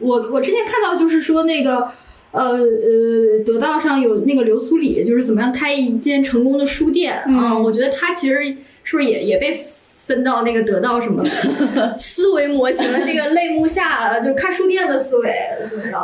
[0.00, 1.86] 我我之前看到就是说那个，
[2.32, 7.56] 呃呃，得道上有那个刘苏里，就是怎么样开一间成功的书店啊？
[7.58, 9.56] 我觉得他其实是不是也也被。
[10.06, 11.24] 分到那个得到什么
[11.98, 15.34] 思维模型的这个类目下了，就是看书店的思维，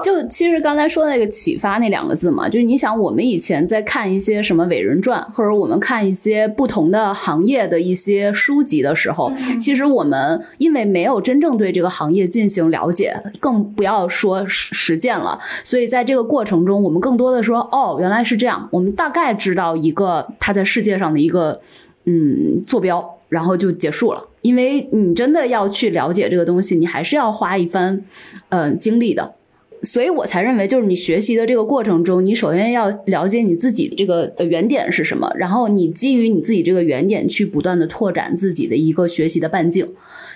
[0.03, 21.61] 就其实刚才说那个启发那两个字嘛，就是你想我们以前在看一些什么伟人传，或者我们看一些不同的行业的一些书籍的时候，其实我们因为没有真正对这个行业进行了解，更不要说实实践了，所以在这个过程中，我们更多的说哦，原来是这样，我们大概知道一个它在世界上的一个
[22.07, 23.19] 嗯坐标。
[23.33, 28.05] 然后就结束了，因为你真的要去了解这个东西，你还是要花一番，
[28.51, 29.33] 嗯，精力的。
[29.81, 39.89] 所以我才认为，就是你学习的这个过程中，你首先要了解你自己这个原点是什么，然后你基于你自己这个原点去不断的拓展自己的一个学习的半径，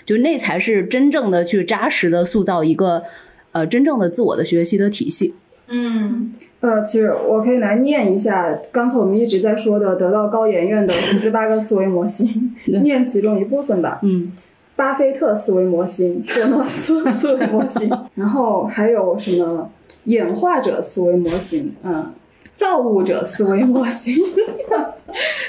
[0.07, 3.03] 就那才是真正的去扎实的塑造一个
[3.53, 5.35] 呃真正的自我的学习的体系。
[5.69, 13.99] 嗯，呃，其实我可以来念一下刚才我们一直在说的得到高研院的四十八个思维模型，念其中一部分吧。
[14.03, 14.31] 嗯，
[14.77, 19.69] 巴菲特思维模型、索诺斯思维模型，然后还有什么
[20.05, 22.13] 演化者思维模型，嗯，
[22.55, 24.15] 造物者思维模型。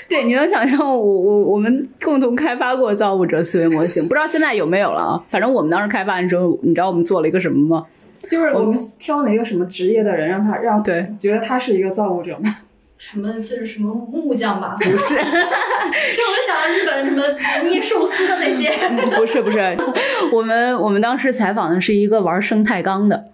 [0.10, 5.19] 对，你能想象我我我们共同开发过造物者思维模型，不知道现在有没有了啊？
[5.27, 7.86] 反正我们当时开发的时候，你知道我们做了一个什么吗？
[8.30, 11.12] 就是我们挑了一个什么职业的人，让他让对。
[11.19, 12.58] 觉得他是一个造物者吗。
[12.97, 14.75] 什么就是什么木匠吧？
[14.80, 18.71] 不是， 就我想到日本什么捏寿司的那些。
[19.15, 19.77] 不是不是，
[20.34, 23.25] 我们我们当时采访的是一个玩生态缸的，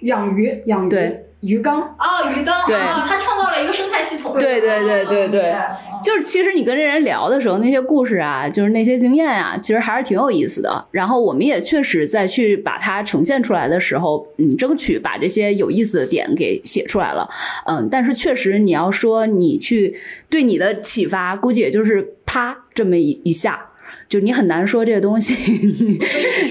[0.00, 1.26] 养鱼养鱼对。
[1.42, 2.76] 鱼缸，啊，鱼缸对。
[2.76, 4.38] 啊，他创造了一个生态系统。
[4.38, 5.50] 对对对对对。
[5.50, 10.84] 啊就是其实你跟这人聊的时候，那些故事啊，就是那些经验啊，其实还是挺有意思的。
[10.90, 17.28] 然后我们也确实在去把它呈现出来的时候，嗯，争取把这些有意思的点给写出来了。
[17.66, 19.94] 嗯，但是确实你要说你去
[20.28, 23.66] 对你的启发，估计也就是啪这么一一下。
[24.12, 25.34] 就你很难说这个东西，
[25.78, 25.98] 你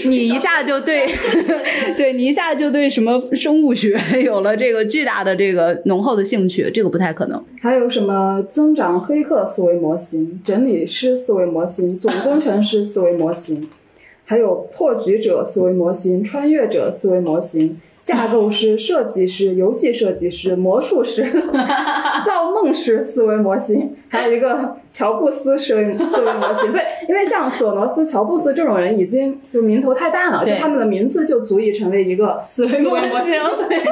[0.10, 1.06] 你一下就对，
[1.96, 3.96] 对你一下就对什么生物学
[4.26, 7.40] 有了这个巨大的这个浓厚的兴趣，这个不太可能。
[7.62, 13.70] 还有什么增长黑客思维模型、整理师思维模型、总工程师思维模型，
[14.26, 17.80] 还有破局者思维模型、穿越者思维模型。
[18.12, 21.24] 架构师、设计师、游戏设计师、魔术师、
[22.28, 26.74] 造梦师思维模型，还有一个乔布斯思维思维模型。
[26.74, 33.34] 对，因为像索罗斯、乔布斯这种人已经就名头太大了，就他们的名字就足以成为一个思维模型。
[33.70, 33.82] 对。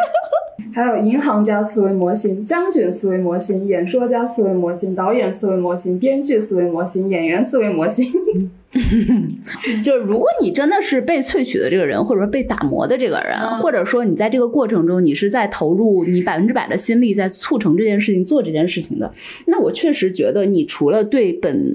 [0.71, 8.05] 还有银行家思维模型、将军思维模型、演说家思维模型、导演思维模型、编剧思维模型、演员思维模型。
[9.83, 19.11] 就是如果你真的是被萃取的这个人，或者说被打磨的这个人，嗯或者说你在这个过程中你是在投入你百分之百的心力在促成这件事情、做这件事情的，
[19.47, 21.73] 那我确实觉得你除了对本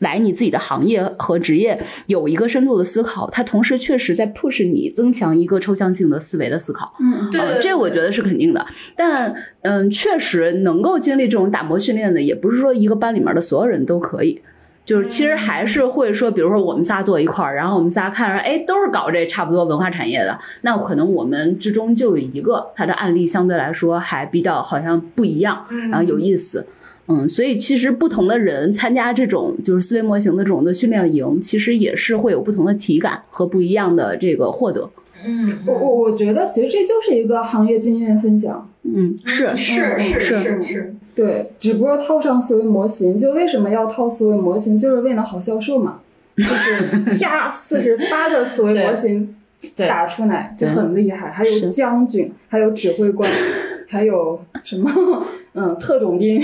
[0.00, 6.92] 来你自己的行业和职业有一个深度的思考，它同时确实在 push 你增强一个抽象性的思维的思考。
[7.00, 8.66] 嗯，对呃，这我觉得是肯定的。
[8.94, 14.38] 但嗯，确实能够经历这种打磨训练的，也不是说一个班里面的所有人都可以。
[14.86, 26.64] 就是其实还是会说，比如说我们仨坐一块儿，然后我们仨看着，哎，都是搞这差不多文化产业的，那可能我们之中就有一个他的案例相对来说还比较好像不一样，嗯然后有意思。
[27.08, 34.88] 嗯，所以其实不同的人参加这种就是思维模型的这种的训练营，其实也是会有不同的体感和不一样的这个获得。
[35.24, 38.68] 嗯，我我我觉得其实这就是一个行业经验分享。
[38.82, 46.00] 嗯，是是是是是是，对，只不过套上思维模型，就为什么要套思维模型，就是为了好销售嘛。
[46.36, 49.34] 就是啪，四十八个思维模型
[49.74, 53.28] 对打出来就很厉害，还有将军，还有指挥官，
[53.88, 54.90] 还有什么
[55.54, 56.38] 嗯特种兵。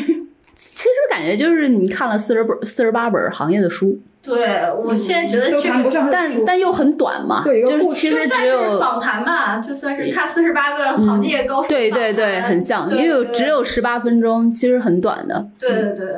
[0.54, 4.46] 其实感觉就是你看了四十本、四十八本行业的书，对
[4.84, 6.08] 我现在觉得这个。
[6.10, 16.08] 但但又很短嘛，就就是其实只就算是有访谈吧，就算是看四十八个行业高手、对对对，很像，因为只有十八分钟，其实很短的，对对对，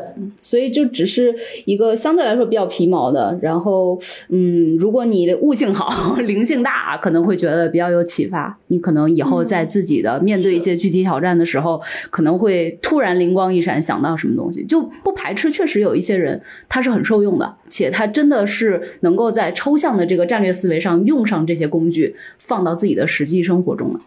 [0.43, 3.37] 所以就只是一个相对来说比较皮毛的。
[3.40, 8.57] 然后，嗯，如果你的悟性好、 灵性大，可能会觉得比较有启发。
[8.69, 15.51] 你可能以后在自己的面对一些具体挑战的时候，可能会突然灵光一闪，想到什么东西，就不排斥。
[15.51, 24.00] 确实有一些人他是很受用的，且他真的是能够在抽象的这个战略思维上用上这些工具，放到自己的实际生活中了。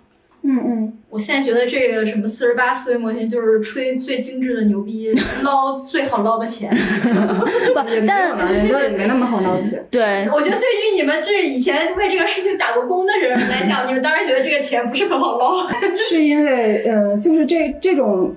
[0.44, 5.12] 嗯嗯，我现在觉得这个什么四十八思维模型就是吹最精致的牛逼，
[5.44, 6.70] 捞最好捞的钱。
[8.08, 9.84] 但了，人家也没那么好捞钱。
[9.92, 15.68] 对，我觉得对于你们这以前为这个事情打过工的人来讲，你们当然觉得这个钱不是很好捞。
[16.10, 18.36] 是因为呃，就是这这种。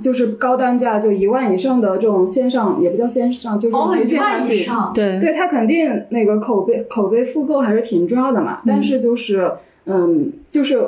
[0.00, 4.56] 就是高单价，就一万以上的这种线上，也不叫线上，就是哦，培一万训产品。
[4.56, 8.60] 以上，对，对它肯定那个口碑口碑复购还是挺重要的嘛。
[8.66, 9.52] 但是就是
[9.86, 10.80] 嗯，就是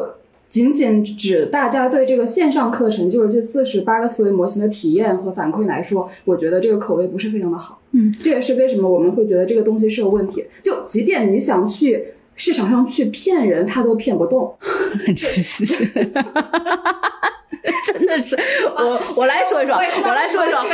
[0.49, 7.81] 仅仅指大家对这个线上课程，就是这四十八个思维模型的体验和反馈来说，我觉得这个口碑不是非常的好。
[7.93, 10.45] 嗯，这也是为什么我们会觉得这个东西是有问题。
[10.63, 12.05] 就即便你想去
[12.37, 14.55] 市场上去骗人，他都骗不动。
[15.17, 15.85] 是是，
[17.93, 18.37] 真的是
[18.77, 19.81] 我我来说一说，我
[20.15, 20.65] 来说一说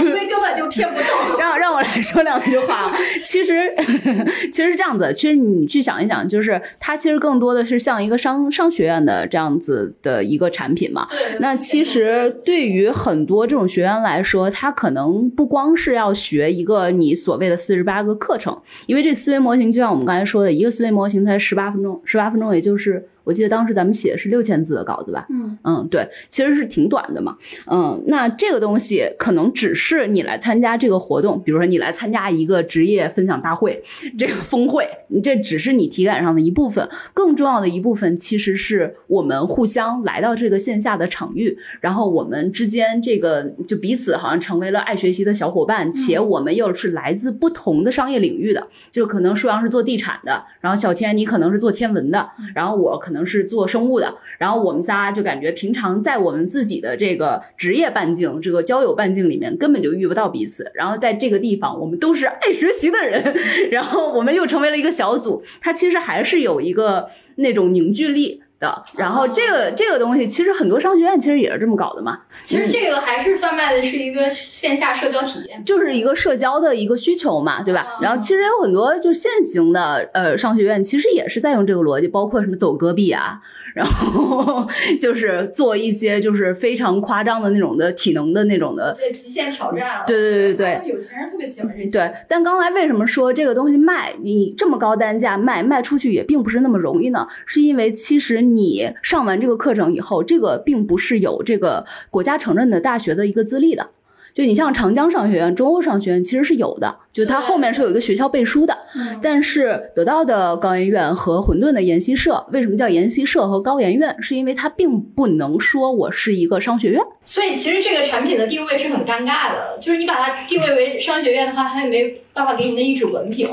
[0.00, 1.38] 因为 根本就骗不动。
[1.38, 2.92] 让让我来说两句话。
[3.24, 3.74] 其实，
[4.52, 5.12] 其实是这样子。
[5.14, 11.06] 其实你去想一想，就是它其实更多的是像一个商商学院的这样子的一个产品嘛。
[11.40, 23.08] 那其实对于很多这种学员来说，他可能不光是要学一个你所谓的四十八个课程，因为这思维模型就像我们刚才说的，一个思维模型才十八分钟，十八分钟也就是。
[23.26, 25.26] 我记得当时咱们写的是六千字的稿子吧？
[25.30, 27.36] 嗯嗯，对，其实是挺短的嘛。
[27.66, 33.82] 嗯，那这个东西可能只是你来参加这个活动，比如说你来参加一个职业分享大会，
[34.16, 34.88] 这个峰会，
[35.24, 36.88] 这只是你体感上的一部分。
[37.12, 53.15] 更重要的一部分，其实是我们互相来到这个线下的场域，然后我们之间这个就彼此好像成为了爱学习的小伙伴，且我们又是来自不同的商业领域的，就可能舒阳是做地产的，然后小天你可能是做天文的，然后我可能。
[53.16, 63.34] 可能是做生物的，然后我们仨就感觉平常在我们自己的这个职业半径、这个交友半径里面根本就遇不到彼此，然后在这个地方我们都是爱学习的人，
[63.72, 68.42] 然后我们又成为了一个小组，它其实还是有一个那种凝聚力。
[68.58, 72.20] 的，然后这个这个东西其实很多商学院其实也是这么搞的嘛。
[72.44, 77.98] 其实这个还是贩卖的是一个线下社交体验，就是一个社交的一个需求嘛，对吧？
[78.00, 83.40] 然后其实有很多就是现行的呃商学院，其实也是在用这个逻辑，包括什么走戈壁啊。
[83.74, 84.66] 然后
[84.98, 90.02] 就是做一些就是非常夸张的那种的体能的那种的对极限挑战。
[90.06, 91.84] 对对对对有钱人特别喜欢这些。
[91.90, 97.28] 对，但刚才为什么说这个东西卖你这么高单价卖卖出去也并不是那么容易呢？
[97.44, 103.86] 是因为其实你上完这个课程以后，这个并不是有这个国家承认的大学的一个资历的。
[104.34, 108.76] 就你像长江商学院、中欧商学院，其实是有的，就它后面是有一个学校背书的。
[109.22, 114.14] 但是得到的高研院和混沌的研习社，为什么叫研习社和高研院？
[114.20, 117.02] 是因为它并不能说我是一个商学院。
[117.24, 123.48] 所以其实这个产品的定位是很尴尬的，就是你把它定位为商学院的话，它也没办法给你那一纸文凭。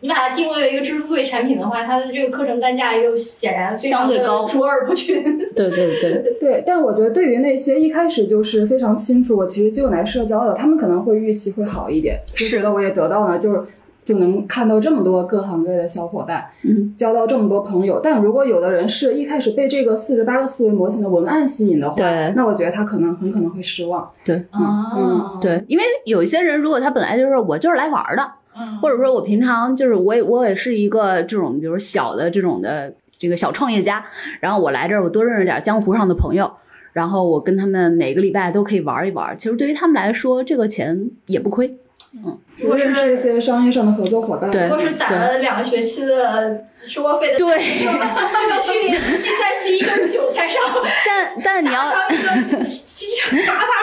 [0.00, 5.22] 你把它定位为一个知识付费产品的话，它的这个课程单价又显然相对高卓尔不群。
[5.56, 13.60] 对对对对，但我觉得对于那些一开始就是非常清楚我其实就用来社交的，他们可能会预期会好一点，是的，我也得到了，就是
[14.04, 18.00] 就能看到这么多各行各业的小伙伴，嗯，交到这么多朋友。
[18.00, 24.08] 但如果有的人是一开始被这个四十八个思维模型的文案吸引的话，对，那我觉得他可能很可能会失望。
[24.24, 28.22] 对，嗯，对，因为有一些人如果他本来就是我就是来玩的。
[28.80, 34.04] 或者说，我平常就是我也我也是一个这种，比如小的这种的这个小创业家。
[34.40, 36.50] 然后我来这儿，我多认识点江湖上的朋友，
[36.92, 39.36] 然后我跟他们每个礼拜都可以玩一玩。
[39.36, 41.78] 其实对于他们来说，这个钱也不亏。
[42.24, 50.58] 嗯，如果是一些商业上的合作伙伴，如果是攒了两个学期的生活费的，对，就去第三期一个韭菜上。
[51.06, 52.06] 但但你要大大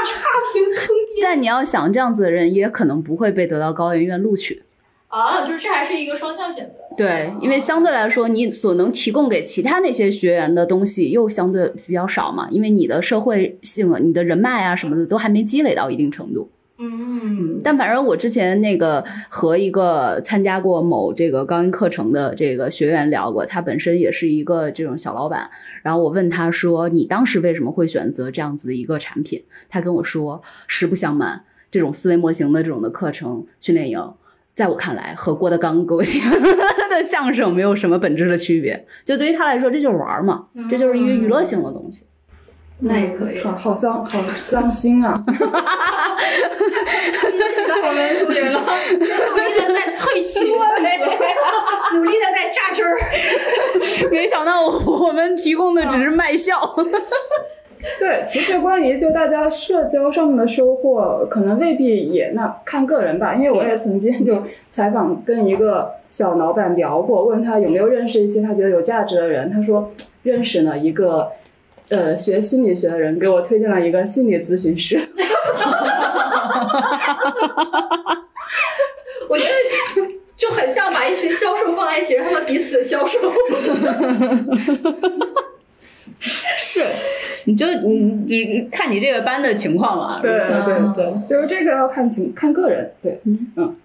[0.04, 1.22] 差评坑爹。
[1.22, 4.64] 但你要想这样子的人，也可能不会被得到高研院录取。
[5.16, 6.76] 啊，就是这还是一个双向选择。
[6.98, 16.50] 对，因为相对来说，你所能提供给其他那些学员的东西又相对比较少嘛，因为你的社会性、你的人脉啊什么的都还没积累到一定程度。
[16.78, 25.50] 嗯，但反正我之前那个和一个参加过某这个高音课程的这个学员聊过，他本身也是一个这种小老板。
[25.82, 33.98] 然后我问他说：“你当时为什么会选择这样子的一个产品？”他跟我说：“实不相瞒，这种思维模型的这种的课程训练营，
[34.56, 36.20] 在我看来和郭德纲给我讲
[36.90, 38.88] 的相声没有什么本质的区别。
[39.04, 42.08] 就对于他来说，这就是玩嘛，这就是一个娱乐性的东西。”
[42.80, 45.14] 那也可以，好好脏，好脏心啊！
[45.26, 46.18] 哈哈哈哈哈！
[47.90, 50.46] 文写了，努力的在萃取，
[51.94, 52.98] 努力的在榨汁儿。
[54.12, 56.76] 没想到我们提供的只是卖笑。
[58.00, 63.36] 对，其实关于就大家社交上面的收获，可能未必也那看个人吧。
[63.36, 69.92] 因为我也曾经就采访跟一个小老板聊过，问他有没有认识一些他觉得有价值的人，他说
[70.24, 71.32] 认识了一个。
[71.88, 74.98] 呃，学心理学的人给我推荐了一个心理咨询师。
[79.30, 79.50] 我觉得
[80.36, 83.20] 就很像把一群销售放在一起，让他们彼此销售。
[86.58, 86.84] 是，
[87.46, 90.20] 你就你你看你这个班的情况嘛。
[90.22, 92.92] 对对对，就是这个要看情看个人。
[93.02, 93.20] 对，
[93.56, 93.76] 嗯。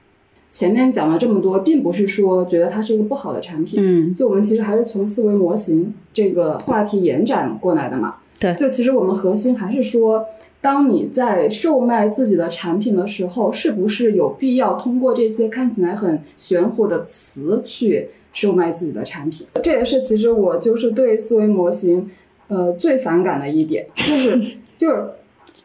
[0.53, 8.17] 前面讲了这么多，并不是说觉得它是一个不好的产品，嗯，就我们其实还是从思维模型这个话题延展过来的嘛。
[8.41, 10.27] 对，就其实我们核心还是说，
[10.61, 19.47] 当你在售卖自己的产品的时候，是不是有必要通过这些看起来很玄乎的词去售卖自己的产品？
[19.63, 22.11] 这也是其实我就是对思维模型，
[22.49, 25.05] 呃，最反感的一点，就是就是。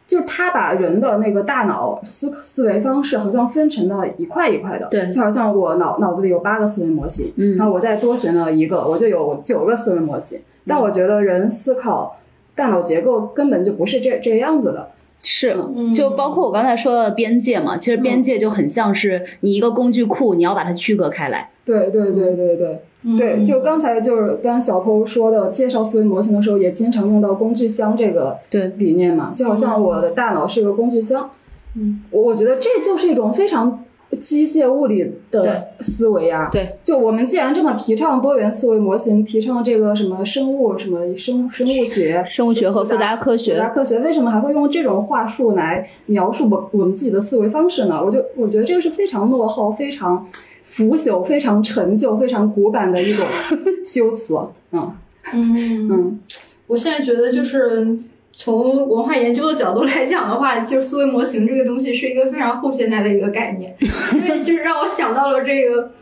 [0.08, 10.38] 就是他把人的那个大脑思思维方式好像分成了一块一块的，对就好像我脑脑子里有八个思维模型，嗯然后我再多学了一个，我就有九个思维模型。
[10.64, 12.20] 但我觉得人思考
[12.54, 14.90] 大脑结构根本就不是这这个样子的，
[15.24, 21.50] 是，嗯就包括我刚才说到的边界嘛，其实边界就很像是你一个工具库，你要把它区隔开来。
[21.66, 22.80] 对对对对对。
[23.08, 31.30] 嗯对，就刚才就是跟小坡说的，介绍思维模型的时候，也经常用到工具箱这个对理念嘛，就好像我的大脑是个工具箱，
[31.76, 33.84] 嗯，我我觉得这就是一种非常
[34.20, 36.48] 机械物理的思维啊。
[36.50, 48.02] 对，就我们既然这么提倡多元思维模型，提倡这个什么生物什么生生物学、生物学和复杂科学复杂，科学，为什么还会用这种话术来描述我我们自己的思维方式呢？
[48.04, 50.26] 我就我觉得这个是非常落后、非常
[50.76, 53.24] 腐朽、非常陈旧、非常古板的一种
[53.82, 54.34] 修辞。
[54.72, 54.94] 嗯
[55.32, 56.20] 嗯嗯
[56.66, 57.96] 我现在觉得就是
[58.32, 63.74] 从文化研究的角度来讲的话，就是思维模型这个东西是一个非常后现代的一个概念，
[64.12, 65.92] 因为就是让我想到了这个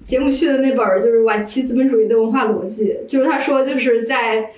[0.00, 4.48] 节目去的那本儿，就是晚期资本主义的文化逻辑，就是他说就是在。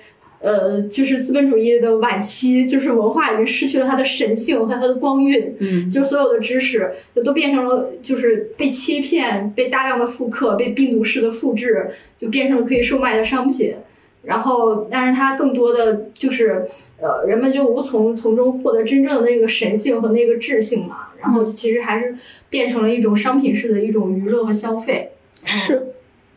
[0.43, 13.75] 呃，就是资本主义的晚期，就是文化已经失去了它的神性和它的光晕，嗯，就所有的知识就都变成了就是被切片、被大量的复刻、被病毒式的复制，就变成了可以售卖的商品。
[14.23, 16.65] 然后，但是它更多的就是，
[16.97, 21.07] 呃，人们就无从从中获得真正的那个神性和那个智性嘛。
[21.19, 22.15] 然后，其实还是
[22.49, 25.11] 变成了一种商品式的一种娱乐和消费。
[25.43, 25.92] 是，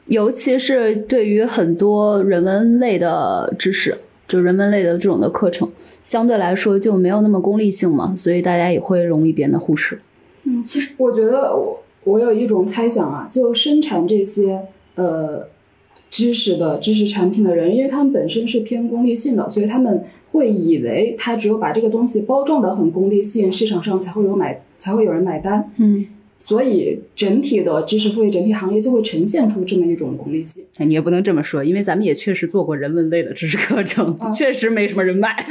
[0.06, 3.96] 尤其是对于很多人文类的知识，
[4.28, 5.70] 就人文类的这种的课程，
[6.02, 9.98] 相对来说就没有那么功利性嘛，所以大家也会容易变得忽视。
[10.44, 14.62] 嗯，其实我觉得我我有一种猜想啊，就生产这些
[14.94, 15.48] 呃
[16.08, 25.68] 知识的知识产品的人，因为他们本身是偏功利性的，所以他们会以为他只有把这个东西包装的很功利性，市场上才会有买才会有人买单。
[25.78, 26.06] 嗯，
[26.38, 30.64] 所以整体的知识付费整体行业就会呈现出这么一种功利性。
[30.78, 35.34] 你也不能这么说，因为咱们也确实做过人文类的知识课程，啊 确实没什么人买。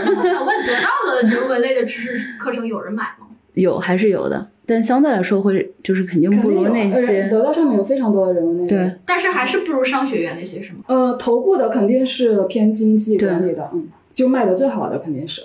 [0.00, 3.26] 我想问，得到的人文类的知识课程有人买吗？
[3.54, 7.26] 有还是有的，但相对来说会就是肯定不如那些。
[7.28, 8.68] 得到上面有非常多的人文内容。
[8.68, 10.78] 对，但是还是不如商学院那些是吗？
[10.86, 15.42] 呃，头部的肯定是偏经济管理的，嗯，就卖的最好的肯定是。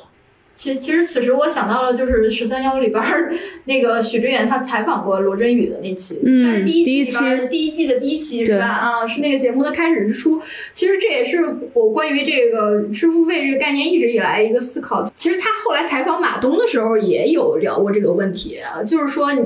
[0.54, 3.34] 其实，其实此时我想到了，就是十三幺里边儿
[3.66, 7.18] 那个许知远他采访过罗振宇的那期，嗯算是第一期
[7.50, 8.66] 第一季的第一期是吧？
[8.66, 10.40] 啊，是那个节目的开始之初。
[10.72, 11.44] 其实这也是
[11.74, 15.04] 我关于这个知识付费这个概念一直以来一个思考。
[15.16, 19.42] 其实他后来采访马东的时候也有聊过这个问题，啊，就是说你，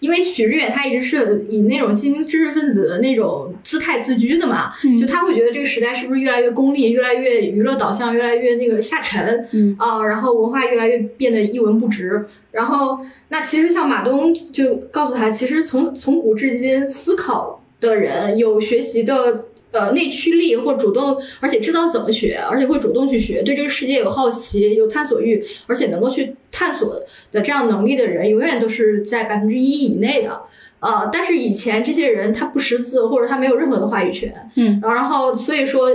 [0.00, 12.26] 因为许知远他一直是以那种精英知识分子的那种姿态自居的嘛，嗯就他会觉得这个时代是不是越来越功利，越来越娱乐导向，越来越那个下沉，嗯啊，然后文化越来越变得一文不值。
[12.50, 12.98] 然后，
[13.28, 26.92] 那其实像马东就告诉他，其实从从古至今，思考的人有学习的呃内驱力，或主动，而且知道怎么学，而且会主动去学，对这个世界有好奇、有探索欲，而且能够去探索
[27.30, 30.40] 的这样能力的人，永远都是在百分之一以内的。
[30.80, 35.90] 呃，但是以前这些人他不识字，或者他没有任何的话语权，嗯，然后所以说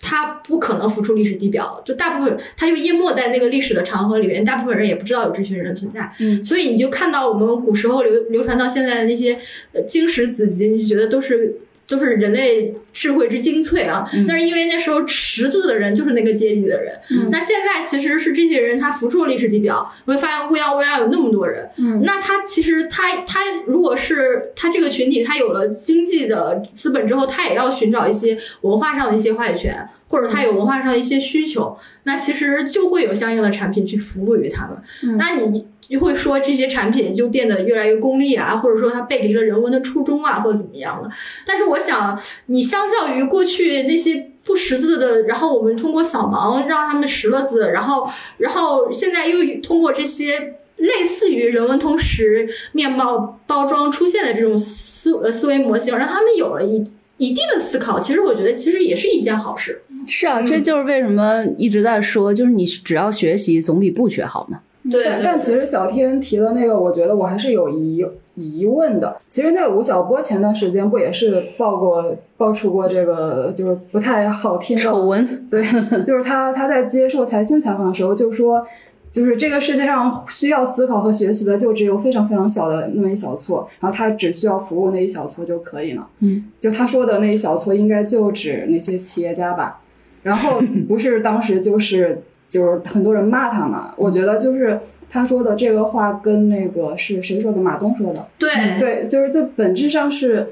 [0.00, 9.38] 他不可能浮出历史地表，就大部分他就淹没在那个历史的长河里面，大部分人也不知道有这群人的存在，嗯，所以你就看到我们古时候流流传到现在的那些
[9.72, 11.58] 呃经史子集，你就觉得都是。
[11.88, 14.06] 都是人类智慧之精粹啊！
[14.14, 16.94] 嗯那是因为那时候识字的人就是那个阶级的人。
[17.10, 34.76] 嗯那现在其实是这些人他浮出了历史地表，你会发现乌泱乌泱有那么多人，嗯那他其实他他如果是他这个群体，他有了经济的资本之后，他也要寻找一些文化上的一些话语权，或者他有文化上的一些需求，那其实就会有相应的产品去服务于他们。
[35.04, 41.08] 嗯那你就会说这些产品就变得越来越功利啊，或者说它背离了人文的初衷啊，或者怎么样了。
[41.46, 48.08] 但是我想，你相较于过去那些不识字的，然后我们通过扫盲让他们识了字，然后
[48.38, 50.54] 然后现在又通过这些。
[50.78, 56.76] 类似于人文通识面貌包装出现的这种思呃思维模型，让他们有了一
[57.16, 57.98] 一定的思考。
[57.98, 59.82] 其实我觉得，其实也是一件好事。
[60.06, 64.60] 是啊，这就是为什么一直在说，就是你只要学习，总比不学好嘛。
[64.90, 69.16] 对但但其实小天提的那个，我觉得我还是有疑疑问的。
[69.28, 75.62] 其实那个吴晓波前段时间不也是爆过爆出过这个就是不太好听的丑闻， 对，
[76.04, 78.64] 就是他他在接受财新采访的时候就说，
[79.10, 86.06] 就是这个世界上需要思考和学习的就只有非常非常小的那么一小撮，然后他只需要服务那一小撮就可以了。
[86.20, 89.80] 嗯，就他说的那一小撮应该就指那些企业家吧，
[90.22, 93.92] 然后不是当时就是就是很多人骂他嘛。
[93.96, 94.80] 我觉得就是
[95.10, 97.58] 他说的这个话跟那个是谁说的？
[97.58, 98.28] 马东说的。
[98.38, 100.48] 对对，就是这本质上是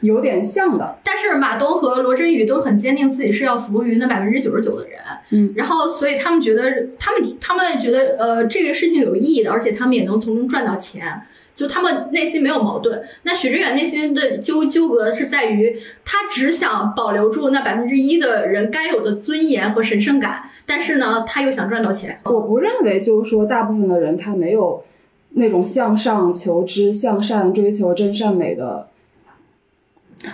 [0.00, 0.98] 有点像的。
[1.04, 4.98] 但是马东和罗振宇都很坚定自己是要服务于那百分之九十九的人，
[5.30, 11.22] 嗯，然后所以他们觉得，他们他们觉得，呃，这个事情有意义的，而且他们也能从中赚到钱，
[11.54, 13.02] 就他们内心没有矛盾。
[13.22, 22.20] 那许知远内心的纠纠葛是在于，他只想保留住那百分之一的人该有的尊严和神圣感，但是呢，他又想赚到钱。
[22.24, 24.82] 我不认为就是说大部分的人他没有
[25.30, 28.88] 那种向上求知、向善追求真善美的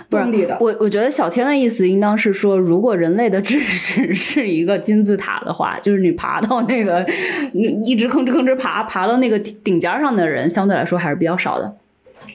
[0.09, 0.57] 动力的。
[0.59, 7.05] 我我觉得小天的意思应当是说，如果人类的知识 是一个金字塔的话，就是你爬到那个
[7.53, 11.75] 你一直吭哧吭哧爬，爬到那个顶尖上的人，相对来说还是比较少的。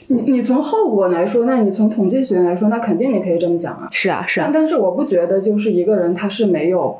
[0.09, 3.89] 你你从后果来说，那你从统计学来说，那肯定你可以这么讲啊。
[3.91, 6.97] 是啊，是啊但，但是我不觉得就是一个人他是没有，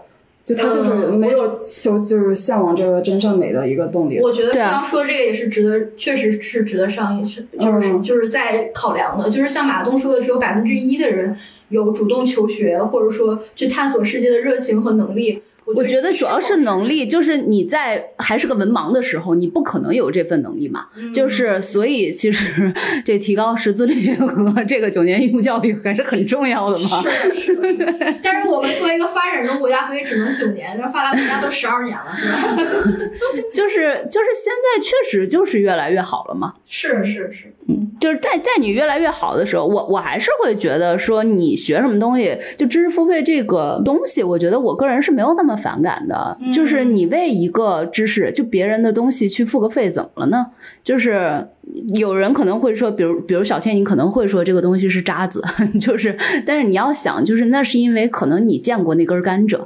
[0.47, 4.21] 就他就是嗯没有求就是向往这个真善美的一个动力。
[4.21, 9.29] 我觉得刚刚说这个也是值得，确实是值得上一是就是、嗯就是在考量的。
[9.29, 11.37] 就是像马东说的，只有百分之一的人
[11.71, 15.43] 有主动求学或者说去探索世界的热情和能力。
[15.75, 17.07] 我觉得主要是能力。
[17.07, 20.87] 就是你在还是个文盲的时候，你不可能有这份能力嘛。
[20.97, 22.73] 嗯就是所以其实
[23.05, 27.03] 这提高识字率和这个九年义务教育还是很重要的嘛。
[27.03, 28.15] 是的，是的，是的。
[28.23, 33.03] 但是我们作为一个发展中国家，所以只能九年，那发达国家都十二年了，是吧？
[33.53, 36.55] 就是就是现在确实就是越来越好了嘛。
[36.67, 37.53] 是是是，
[37.99, 46.37] 就是在在你越来越好的时候，我我还是会觉得说你学什么东西，就知识付费这个东西，我觉得我个人是没有那么反感的。
[46.41, 50.47] 嗯就是你为一个知识，就别人的东西去付个费，怎么了呢？
[50.85, 51.47] 就是
[51.95, 55.43] 有人可能会说，比如比如小天，你可能会说这个东西是渣子，
[55.81, 59.61] 就是，但是你要想，就是那是因为可能你见过那根甘蔗，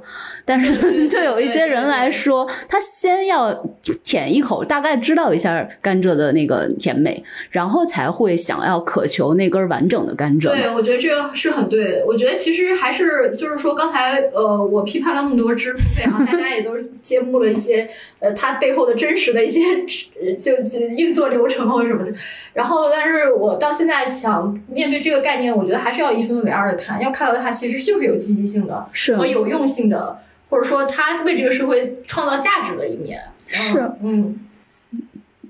[0.44, 3.52] 但是 就有一些人来说，他先要
[4.02, 12.04] 舔一口，大概知道一下甘蔗的那个甜美，然后才会想要渴求那根完整的甘蔗对，我觉得这个是很对的。
[12.06, 16.72] 我觉得其实还是就是说，刚才呃，我批判了那么多知识付费啊，大家也都
[17.02, 17.88] 揭幕了一些
[18.20, 19.60] 呃，它背后的真实的一些
[20.36, 20.52] 就
[20.96, 22.12] 运作流程或者什么的。
[22.54, 30.18] 然后，但是我到现在想面对这个概念，我觉得还是要一分为二的看，要看到它其实就是有积极性的是和有用性的，
[30.48, 33.20] 或者说它为这个社会创造价值的一面。
[33.46, 34.38] 是嗯，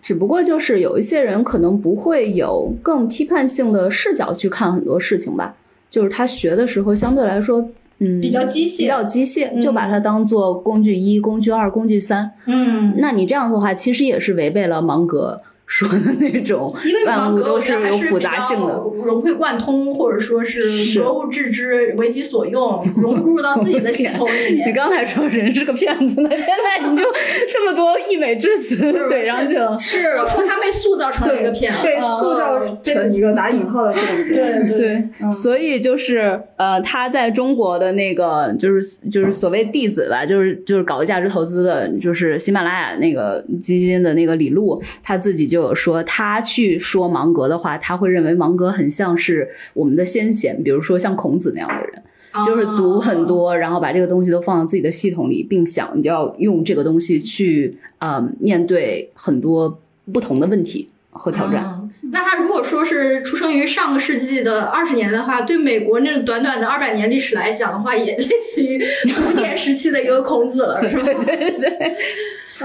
[0.01, 5.55] 只不过就是有一些人可能不会有更批判性的视角去看很多事情吧，
[5.91, 7.69] 就是他学的时候相对来说，
[7.99, 12.33] 嗯，比较机械比较机械，嗯就把它当做工具一、工具二、工具三。
[12.47, 18.75] 嗯，那你这样的话，其实也是违背了芒格说的那种 因为万物都芒格我觉得还有复杂性的。
[19.07, 24.73] 融会贯通，或者说是是格物致知、为己所用，融入到自己的系统里 你。
[24.73, 27.05] 刚才说人是个骗子呢，现在你就
[27.51, 28.77] 这么多溢美之词
[29.09, 29.79] 怼上去了。
[29.79, 34.75] 是我说他被塑造成了一个骗子，被塑造成一个打引号的骗子。
[34.75, 52.03] 对所以就是呃，他在中国的那个就是就是所谓弟子吧，就是就是搞价值投资的，就是喜马拉雅那个基金的那个李璐，他自己就有说，他去说芒格的话，他会认为芒格很像是我们的先贤，比如说像孔子那样的人。
[52.47, 59.81] 就是读很多，然后把这个东西都放到自己的系统里，并想要用这个东西去呃面对很多
[60.13, 61.65] 不同的问题和挑战。
[61.67, 68.81] 嗯那他如果说是出生于上个世纪的二十年的话，对美国那短短的二百年历史来讲的话，也类似于
[69.27, 71.05] 古典时期的一个孔子了， 是吧？
[71.25, 71.97] 对对对，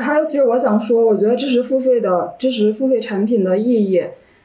[0.01, 4.03] 还 有，其实我想说，我觉得知识付费的知识付费产品的意义，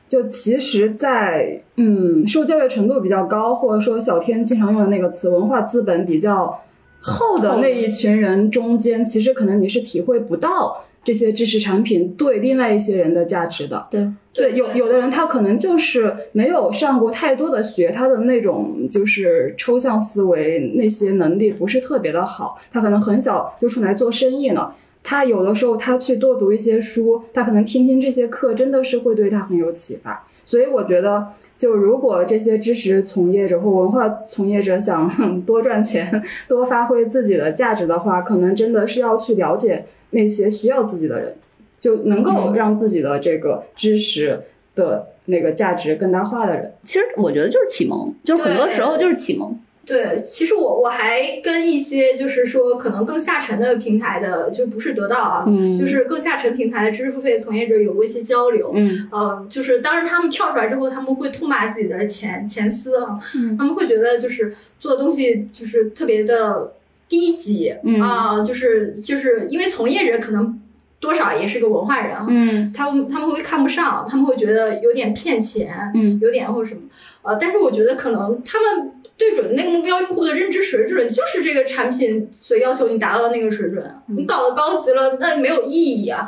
[0.09, 6.61] 就其实在嗯受教育程度比较高，或者说小天经常用的那个词“文化资本”比较
[7.01, 13.87] 厚的那一群人中间，其实可能你是体会不到这些知识产品对另外一些人的价值的。
[13.91, 24.75] 对对，有有的人他可能就是没有上过太多的学，他的那种就是抽象思维那些能力不是特别的好，他可能很小就出来做生意了。
[25.11, 30.25] 他有的时候他去多读一些书，他可能听听这些课，真的是会对他很有启发。
[30.45, 41.35] 所以我觉得，就如果这些知识从业者或文化从业者想多赚钱、多发挥自己的价值的话，可能真的是要去了解那些需要自己的人，
[41.77, 44.43] 就能够让自己的这个知识
[44.77, 46.73] 的那个价值更大化的人。
[46.85, 49.59] 其实我觉得就是启蒙，就是很多时候就是启蒙。
[49.91, 58.71] 对，其实我我还跟一些就是说可能更下沉的平台的，就不是得到啊，嗯就是更下沉平台的知识付费从业者有过一些交流。
[58.73, 66.73] 嗯呃，就是当时他们跳出来之后，他们会痛骂自己的前前司啊，嗯他们会觉得就是做的东西就是特别的
[67.09, 70.57] 低级、嗯啊，就是就是因为从业者可能
[71.01, 76.83] 多少也是个文化人啊，嗯他们他们会看不上，他们会觉得有点骗钱，嗯有点或者什么，
[77.23, 86.27] 呃，但是我觉得可能他们对准那个目标用户的认知水准就是这个产品所要求你达到的那个水准，你搞得高级了，那没有意义啊。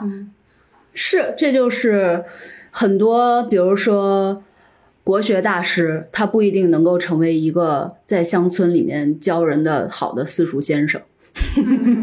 [0.93, 2.23] 是，这就是
[2.71, 4.45] 很多，比如说
[5.03, 11.01] 国学大师，他不一定能够成为一个在乡村里面教人的好的私塾先生。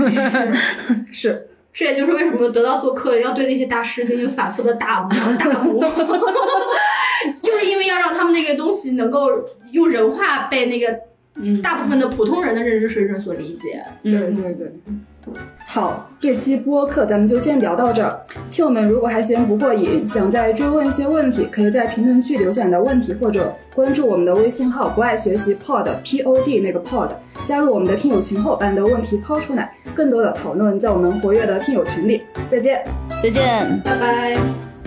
[1.13, 5.85] 是这也就是为什么得到做客要对那些大师进行反复的打磨打磨，
[7.41, 9.30] 就是因为要让他们那个东西能够
[9.72, 10.99] 用人话被那个
[11.36, 13.84] 嗯大部分的普通人的认知水准所理解。
[14.03, 14.74] 对对对。
[15.67, 18.20] 好，这期播客咱们就先聊到这儿。
[18.49, 27.09] 听友们如果还嫌不过瘾，想再追问一些问题，可以在评论区留下你的问题，或者关注我们的微信号“不爱学习 pod p o d” 那个 pod，
[27.45, 29.72] 加入我们的听友群后，把你的问题抛出来。
[29.93, 32.24] 更多的讨论在我们活跃的听友群里。
[32.47, 32.84] 再见。
[33.22, 33.80] 再见。
[33.86, 34.78] 拜拜。